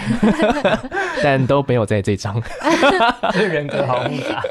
[1.23, 2.41] 但都没有在这张。
[3.33, 4.43] 人格好复杂，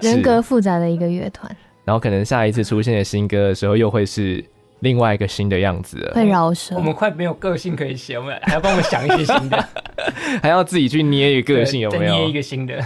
[0.00, 1.50] 人格复杂的一个乐团。
[1.84, 4.44] 然后可能下一次出现的新歌的时候，又会是。
[4.80, 6.76] 另外一个新的样子，会饶舌。
[6.76, 9.68] 我们快没有个性可以写，我们还要帮我们想一些新的，
[10.42, 12.14] 还要自己去捏一个个性，有没有？
[12.14, 12.78] 捏一个新的。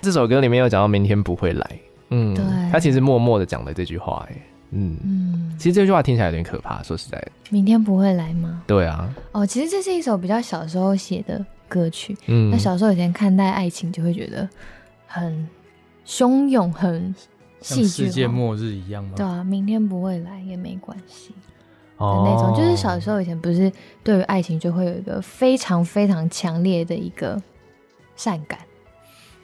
[0.00, 1.70] 这首歌里面有讲到明天不会来，
[2.08, 4.36] 嗯，对，他其实默默的讲了这句话，哎，
[4.74, 7.32] 嗯嗯，其实这句话听起来有点可怕，说实在的。
[7.50, 8.62] 明天不会来吗？
[8.66, 9.08] 对啊。
[9.32, 14.48] 哦，其实这是一首比较小时候写的歌曲，嗯，那小时候以前看待爱情就会觉得
[15.06, 15.48] 很
[16.06, 17.14] 汹涌，很。
[17.60, 19.14] 像世界末日一样吗？
[19.16, 22.54] 对啊，明天不会来也没关系的那种。
[22.54, 23.72] 就是小时候以前不是
[24.02, 27.42] 对于爱情就会有一个非常非常强烈的一个
[28.16, 28.58] 善感。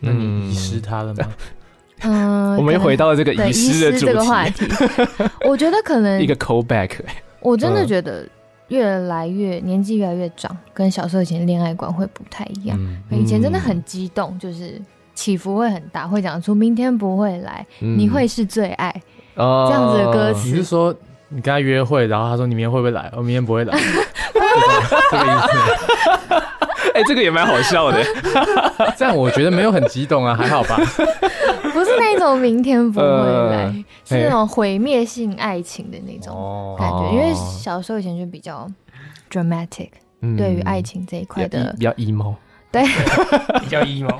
[0.00, 1.24] 那你遗失它了吗？
[1.26, 1.32] 嗯，
[2.02, 4.66] 我们又回到了这个遗失的这个话题。
[5.46, 6.90] 我觉得可能一个 call back。
[7.40, 8.26] 我真的觉得
[8.68, 12.78] 越来越年纪越来越长，跟小时候以前恋爱观会不太一样。
[13.10, 14.80] 以前真的很激动，就是。
[15.12, 18.88] 起伏会很大，会讲出明天不会来，嗯、你会是最爱，
[19.34, 20.48] 哦、这样子的歌词。
[20.48, 20.94] 你是说
[21.28, 23.10] 你跟他约会，然后他说你明天会不会来？
[23.12, 23.76] 我、哦、明天不会来，
[25.10, 25.50] 这个意思。
[26.94, 28.02] 哎、欸，这个也蛮好笑的。
[28.96, 30.76] 这样我觉得没有很激动啊，还好吧。
[31.72, 36.96] 不是那种明天不会来，呃、是那种毁灭性爱情的那种感觉。
[36.96, 38.68] 哦、因为小时候以前就比较
[39.30, 42.34] dramatic，、嗯、对于爱情这一块的比较 emo。
[42.72, 42.82] 对，
[43.60, 44.16] 比较 emo。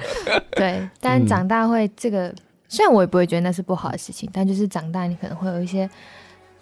[0.53, 2.37] 对，但长大会这个，嗯、
[2.69, 5.89] 虽然我也不会觉得那是不好的事情，但就是长大你可能会有一些，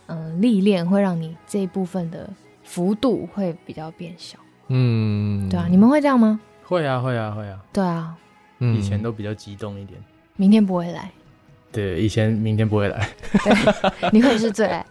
[0.07, 2.29] 嗯、呃，历练会让你这一部分的
[2.63, 4.39] 幅度会比较变小。
[4.69, 6.41] 嗯，对啊，你们会这样吗？
[6.65, 7.59] 会啊，会啊，会啊。
[7.73, 8.15] 对啊，
[8.61, 10.01] 以前都比较激动一点。
[10.37, 11.11] 明天不会来。
[11.73, 13.09] 对，以前明天不会来。
[13.45, 14.85] 对， 你会是最爱。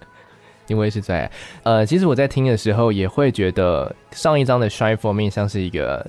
[0.68, 1.32] 因为是在，
[1.64, 6.06] 呃，其实我在听的时候也会觉得上一张的《Shine for Me》像是一个。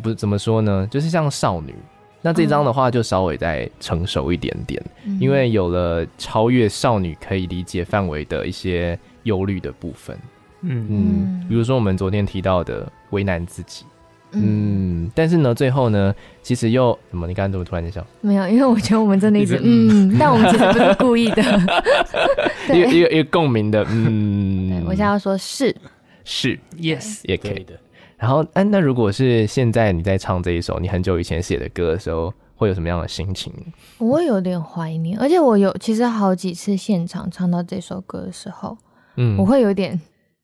[0.00, 1.74] 不是怎么说呢，就是像少女。
[2.22, 10.16] 那这张的话就稍微再成熟一点点，嗯、因为有了超越少女可以理解范围的一些忧虑的部分。
[10.62, 13.84] 嗯嗯，比如说我们昨天提到的为难自己。
[14.32, 17.26] 嗯，嗯，但是呢，最后呢，其实又什么？
[17.26, 18.04] 你刚刚怎么突然间笑？
[18.20, 21.42] 没有，因为我觉得我们真的一直嗯，但我们其实不是故意的。
[22.68, 24.82] 一个一个一个共鸣的嗯。
[24.84, 25.74] 我现在要说是
[26.24, 27.72] 是 yes 也可以的。
[28.18, 33.50] 然后，哎，那如果是现在你在唱这一首你很久以前写的歌的时候，会有什么样的心情？
[33.96, 38.76] 我有点怀念，而且我有其实好几次现场唱到这首歌的时候，
[39.16, 39.98] 嗯，我会有点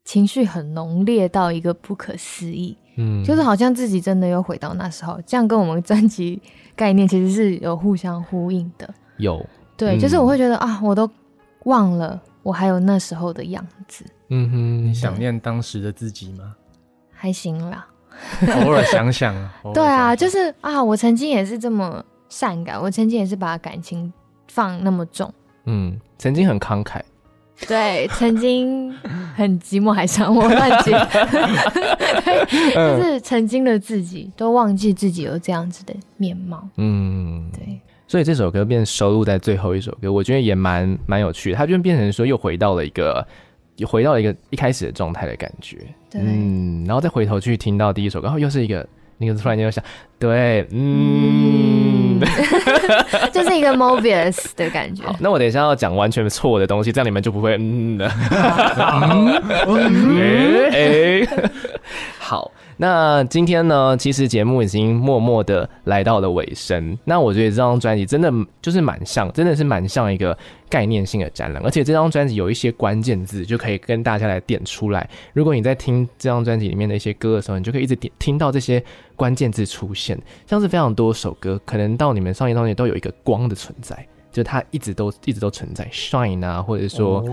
[0.04, 6.40] 情绪很浓烈到一个不可思议，嗯，就是好像自己真的又回到那时候，这样跟我们专辑
[6.76, 8.88] 概念其实是有互相呼应的。
[9.16, 9.44] 有，
[9.76, 11.10] 对，嗯，就是我会觉得啊，我都
[11.64, 14.04] 忘了我还有那时候的样子。
[14.28, 16.54] 嗯哼，你想念当时的自己吗？
[17.12, 17.86] 还行啦，
[18.62, 19.34] 偶尔想想，
[19.72, 24.12] 对啊，就是啊，我曾经也是这么善感，我曾经也是把感情
[24.48, 25.32] 放那么重，
[25.64, 27.00] 嗯，曾经很慷慨。
[27.68, 28.92] 对，曾经
[29.34, 30.92] 很寂寞，还想我乱接，
[32.74, 36.68] 就是曾经的自己都忘记自己有这样子的面貌。
[36.76, 37.80] 嗯，对。
[38.06, 41.56] 所以这首歌变收录在最后一首歌，我觉得也蛮蛮有趣的。
[41.56, 43.26] 它就变成说，又回到了一个，
[43.76, 45.78] 又回到了一个一开始的状态的感觉。
[46.10, 46.20] 对。
[46.22, 48.86] 嗯，然后再回头去听到第一首歌，然后又是一个。
[49.18, 49.82] 那个突然间就想，
[50.18, 52.20] 对，嗯，
[53.32, 55.04] 就是一个 Mobius 的感觉。
[55.20, 58.06] 那我等一下要讲完全错的东西，这样你们就不会嗯的。
[60.72, 61.73] 哎，好。
[62.76, 66.98] 那今天呢，其实节目已经默默的来到了尾声。
[67.04, 70.36] 那我觉得这张专辑真的就是蛮像，真的是蛮像一个
[70.68, 71.62] 概念性的展览。
[71.64, 75.08] 而且这张专辑有一些关键字，就可以跟大家来点出来。
[75.32, 78.82] 如果你在听这张专辑里面的一些歌的时候，你就可以一直点听到这些
[79.14, 80.20] 关键字出现。
[80.46, 83.96] 像是非常多首歌，可能到你们上一张专辑都有一个光的存在，
[84.32, 87.24] 就是它一直都一直都存在，shine 啊，或者说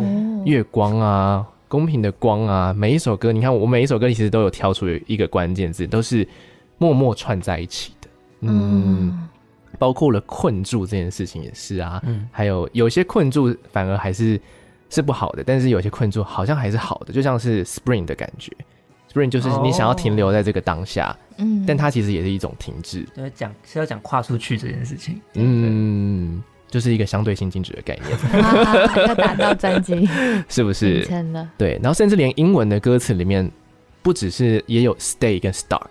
[0.45, 1.45] 月光啊。
[1.71, 6.27] 公平的光啊，每一首歌，你看我每一首歌其实都有挑出一个关键字，都是
[6.77, 8.09] 默默串在一起的。
[8.41, 9.29] 嗯，嗯，
[9.79, 12.03] 包括了困住这件事情也是啊。
[12.05, 14.37] 嗯，还有有些困住反而还是
[14.89, 18.51] 是不好的，但是有些困住好像还是好的，就像是 spring 的感觉。
[19.09, 23.07] spring 就是你想要停留在这个当下，嗯，但它其实也是一种停滞。
[23.15, 25.21] 对，讲是要讲跨出去这件事情。
[25.35, 26.43] 嗯。
[26.71, 28.17] 就是一个相对性静止的概念，
[29.07, 30.07] 要打到专辑
[30.49, 31.05] 是不是？
[31.57, 33.51] 对，然后甚至连英文的歌词里面，
[34.01, 35.85] 不只是也有 stay 跟 stuck，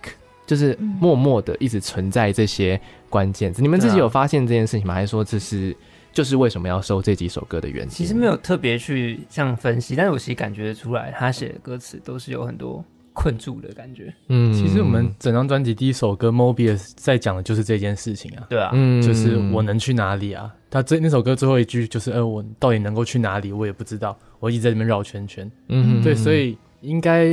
[0.47, 3.61] 就是默默的一直存在这些关键字。
[3.61, 4.95] 你们自己有发现这件事情吗？
[4.95, 5.77] 还是说这是
[6.13, 7.91] 就是为什么要收这几首歌的原因？
[7.91, 12.83] 其实没有特别去这样分析，但是我其实感觉得出来，他写的歌词都是有很多。
[13.21, 20.51] 困住的感觉，嗯，其实我们整张专辑第一首歌《Mobius》在讲的就是这件事情啊，对啊，嗯，就是我能去哪里啊？
[20.71, 23.53] 他这那首歌最后一句就是，呃，我到底能够去哪里？
[23.53, 27.27] 我也不知道，我一直在里面绕圈圈，嗯，对，所以应该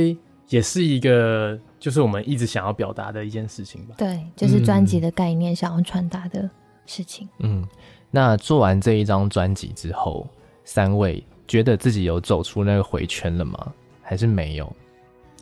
[0.50, 3.94] 也是一个，就是我们一直想要表达的一件事情吧？
[3.96, 6.50] 对，就是专辑的概念，想要传达的
[6.84, 7.26] 事情。
[7.38, 7.66] 嗯，
[8.10, 10.28] 那做完这一张专辑之后，
[10.64, 13.72] 三位觉得自己有走出那个回圈了吗？
[14.02, 14.70] 还是没有？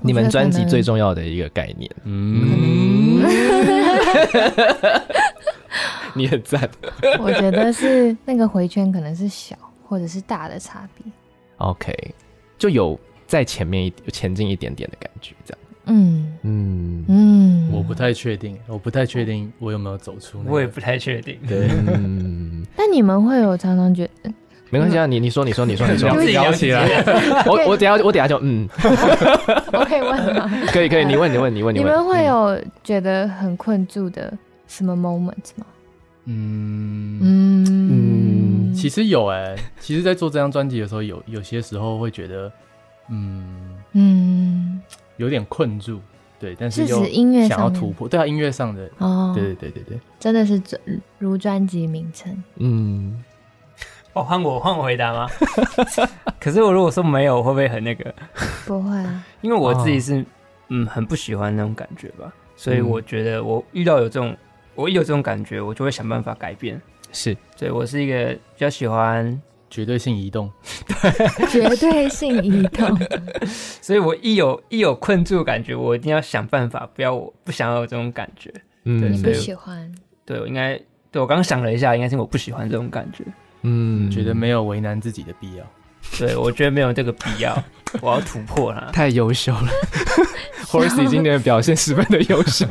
[0.03, 3.23] 你们专辑最重要的一个概念，嗯，
[6.15, 6.69] 你很赞。
[7.19, 11.11] 我觉得是那个回圈可能是小或者是大的差别。
[11.59, 11.95] OK，
[12.59, 15.59] 就有在前面一前进一点点的感觉，这样。
[15.89, 20.51] 嗯嗯嗯，我不太确定，我不太确定我有没有走出那个。
[20.53, 21.39] 我也不太确定。
[21.49, 21.69] 对。
[22.77, 24.31] 但你们会有常常觉得。
[24.71, 27.03] 没关系啊，你你说你说你说你说， 自己聊起来。
[27.47, 28.69] 我我等下我等下就嗯，
[29.73, 30.51] 我 可以问吗？
[30.73, 31.87] 可以可以，你问你问你问你问。
[31.87, 34.33] 你们会有觉得很困住的
[34.67, 35.67] 什么 moment 吗？
[36.25, 37.19] 嗯。
[37.23, 37.67] 嗯。
[38.71, 42.51] 嗯，其实有哎，其实，在做这张专辑的时候，有有些时候会觉得，
[43.09, 43.45] 嗯。
[43.93, 44.81] 嗯，
[45.17, 46.01] 有点困住，
[46.39, 47.03] 对，但是又
[47.49, 48.91] 想要突破，对啊，音乐上的。
[48.99, 50.61] 哦，对对对对对，真的是
[51.19, 53.23] 如专辑名称，嗯。
[54.17, 55.29] 哦，换我换我回答吗？
[56.41, 58.15] 可是我如果说没有，会不会很那个？
[58.67, 60.25] 不会啊，因为我自己是、哦、
[60.71, 64.39] 嗯很不喜欢那种感觉吧，所以我觉得我遇到有这种，嗯、
[64.75, 66.81] 我一有这种感觉，我就会想办法改变。
[67.13, 69.39] 是，对我是一个比较喜欢
[69.69, 70.51] 绝对性移动，
[71.03, 72.99] 对，绝对性移动。
[73.47, 78.51] 所以我一有一有困住的感觉，我一定要想办法，不要我不想要有这种感觉。
[78.85, 79.95] 嗯，对，你不喜欢？
[80.25, 83.23] 对，我应该对我刚刚想了一下，应该是我不喜欢这种感觉。
[83.67, 85.65] 嗯，觉得没有为难自己的必要。
[86.21, 87.65] 对，我觉得没有这个必要，
[88.01, 88.91] 我要突破了。
[88.93, 89.69] 太优秀了，
[90.71, 92.65] Horace 今天的表现十分的优秀，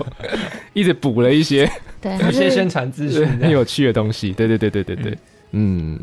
[0.72, 1.70] 一直补了一些，
[2.00, 4.32] 对，一些宣传资讯，很有趣的东西。
[4.32, 5.18] 对对对对对对，
[5.52, 6.00] 嗯。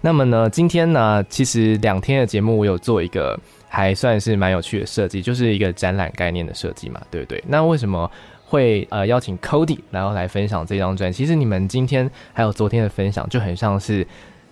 [0.00, 3.36] 那么呢，今天呢，其实两天的节目，我有做一个
[3.68, 7.42] 还算是蛮有趣的设计，就是一个展览概念的设计嘛，对不对？
[7.48, 8.08] 那为什么
[8.44, 11.18] 会呃邀请 Cody 然后来分享这张专辑？
[11.18, 14.06] 其实你们今天还有昨天的分享，就很像是。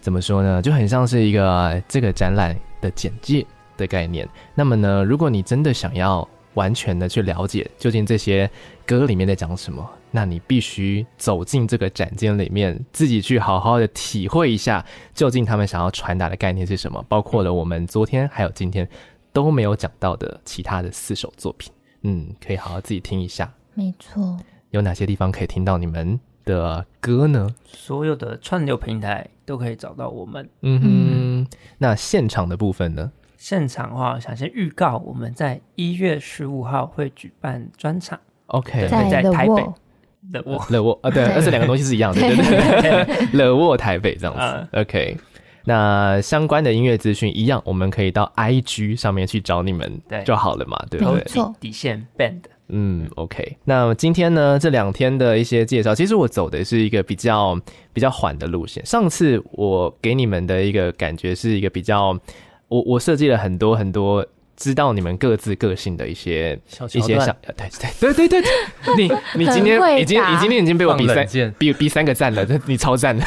[0.05, 0.61] 怎么说呢？
[0.61, 4.29] 就很像是一个这个展览的简介的概念。
[4.55, 8.49] 那么呢，如果你真的想要完全的去了解究竟这些
[8.85, 14.85] 歌里面在讲什么，那你必须走进这个展间里面，自己去好好的体会一下，
[15.15, 17.03] 究竟他们想要传达的概念是什么。
[17.09, 18.87] 包括了我们昨天还有今天
[19.33, 23.51] 都没有讲到的其他的四首作品，嗯，可以好好自己听一下。
[23.73, 24.37] 没错，
[24.69, 27.49] 有哪些地方可以听到你们的歌呢？
[27.65, 30.49] 所有的串流平台都可以找到我们。
[30.63, 33.11] 嗯哼，那现场的部分呢？
[33.37, 38.19] 现场的话，想先预告，我们在一月十五号会举办专场。
[38.47, 39.67] OK，在台北。
[40.33, 42.35] 乐沃，乐沃啊，对，而这两个东西是一样的，对。
[42.35, 45.19] 对对，乐沃 台北这样子，OK。
[45.67, 51.17] 那相关的音乐资讯一样，我们可以到 IG 上面去找你们就好了嘛，对不对？
[51.17, 53.57] 没错，底线 Band，嗯，OK。
[53.65, 57.61] 那今天呢，这两天的一些介绍，其实我走的是一个比较
[57.93, 58.85] 比较缓的路线。
[58.87, 62.19] 上次我给你们的一个感觉是一个比较，
[62.69, 64.27] 我我设计了很多很多。
[64.57, 67.35] 知道你们各自个性的一些小一些小
[68.01, 69.13] 对对对对对，你
[69.45, 73.25] 你今天已经你今天已经被我比三比比三个赞了，你超赞的。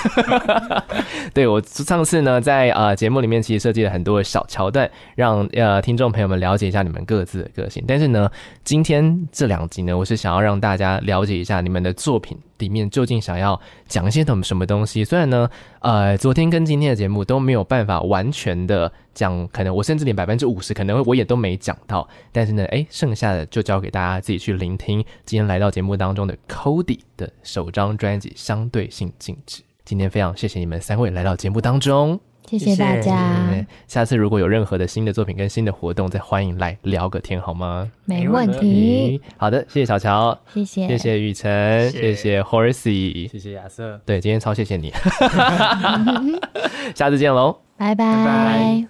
[1.34, 7.84] 对，我上次呢在呃节目里面其实设计了很多的小桥段，让呃听众朋友们了解一下你们各自的个性。
[7.88, 8.32] 但是呢，
[8.64, 15.04] 今天这两集呢，我是想要让大家了解一下你们的作品里面究竟想要讲一些什么什么东西。
[15.04, 15.50] 虽然呢，
[15.80, 18.92] 呃，昨天跟今天的节目都没有办法完全的。
[19.18, 25.04] 讲可能我甚至连百分之五十可能我也都没讲到，但是呢，哎，剩下的就交给大家自己去聆听。
[25.26, 33.48] 今天来到节目当中的 Cody 的首张专辑《相对性静止》，今天非常谢谢你们三位来到节目当中，谢谢大家。
[33.88, 37.92] 下次如果有任何的新的作品跟新的活动，再欢迎来聊个天好吗？
[38.06, 39.22] 没问题。
[39.36, 44.00] 好的，谢谢小乔，谢谢，谢谢雨辰，谢谢 Horsey，谢谢亚瑟。
[44.06, 44.94] 对，今天超谢谢你，
[46.96, 48.88] 下次见喽，拜拜。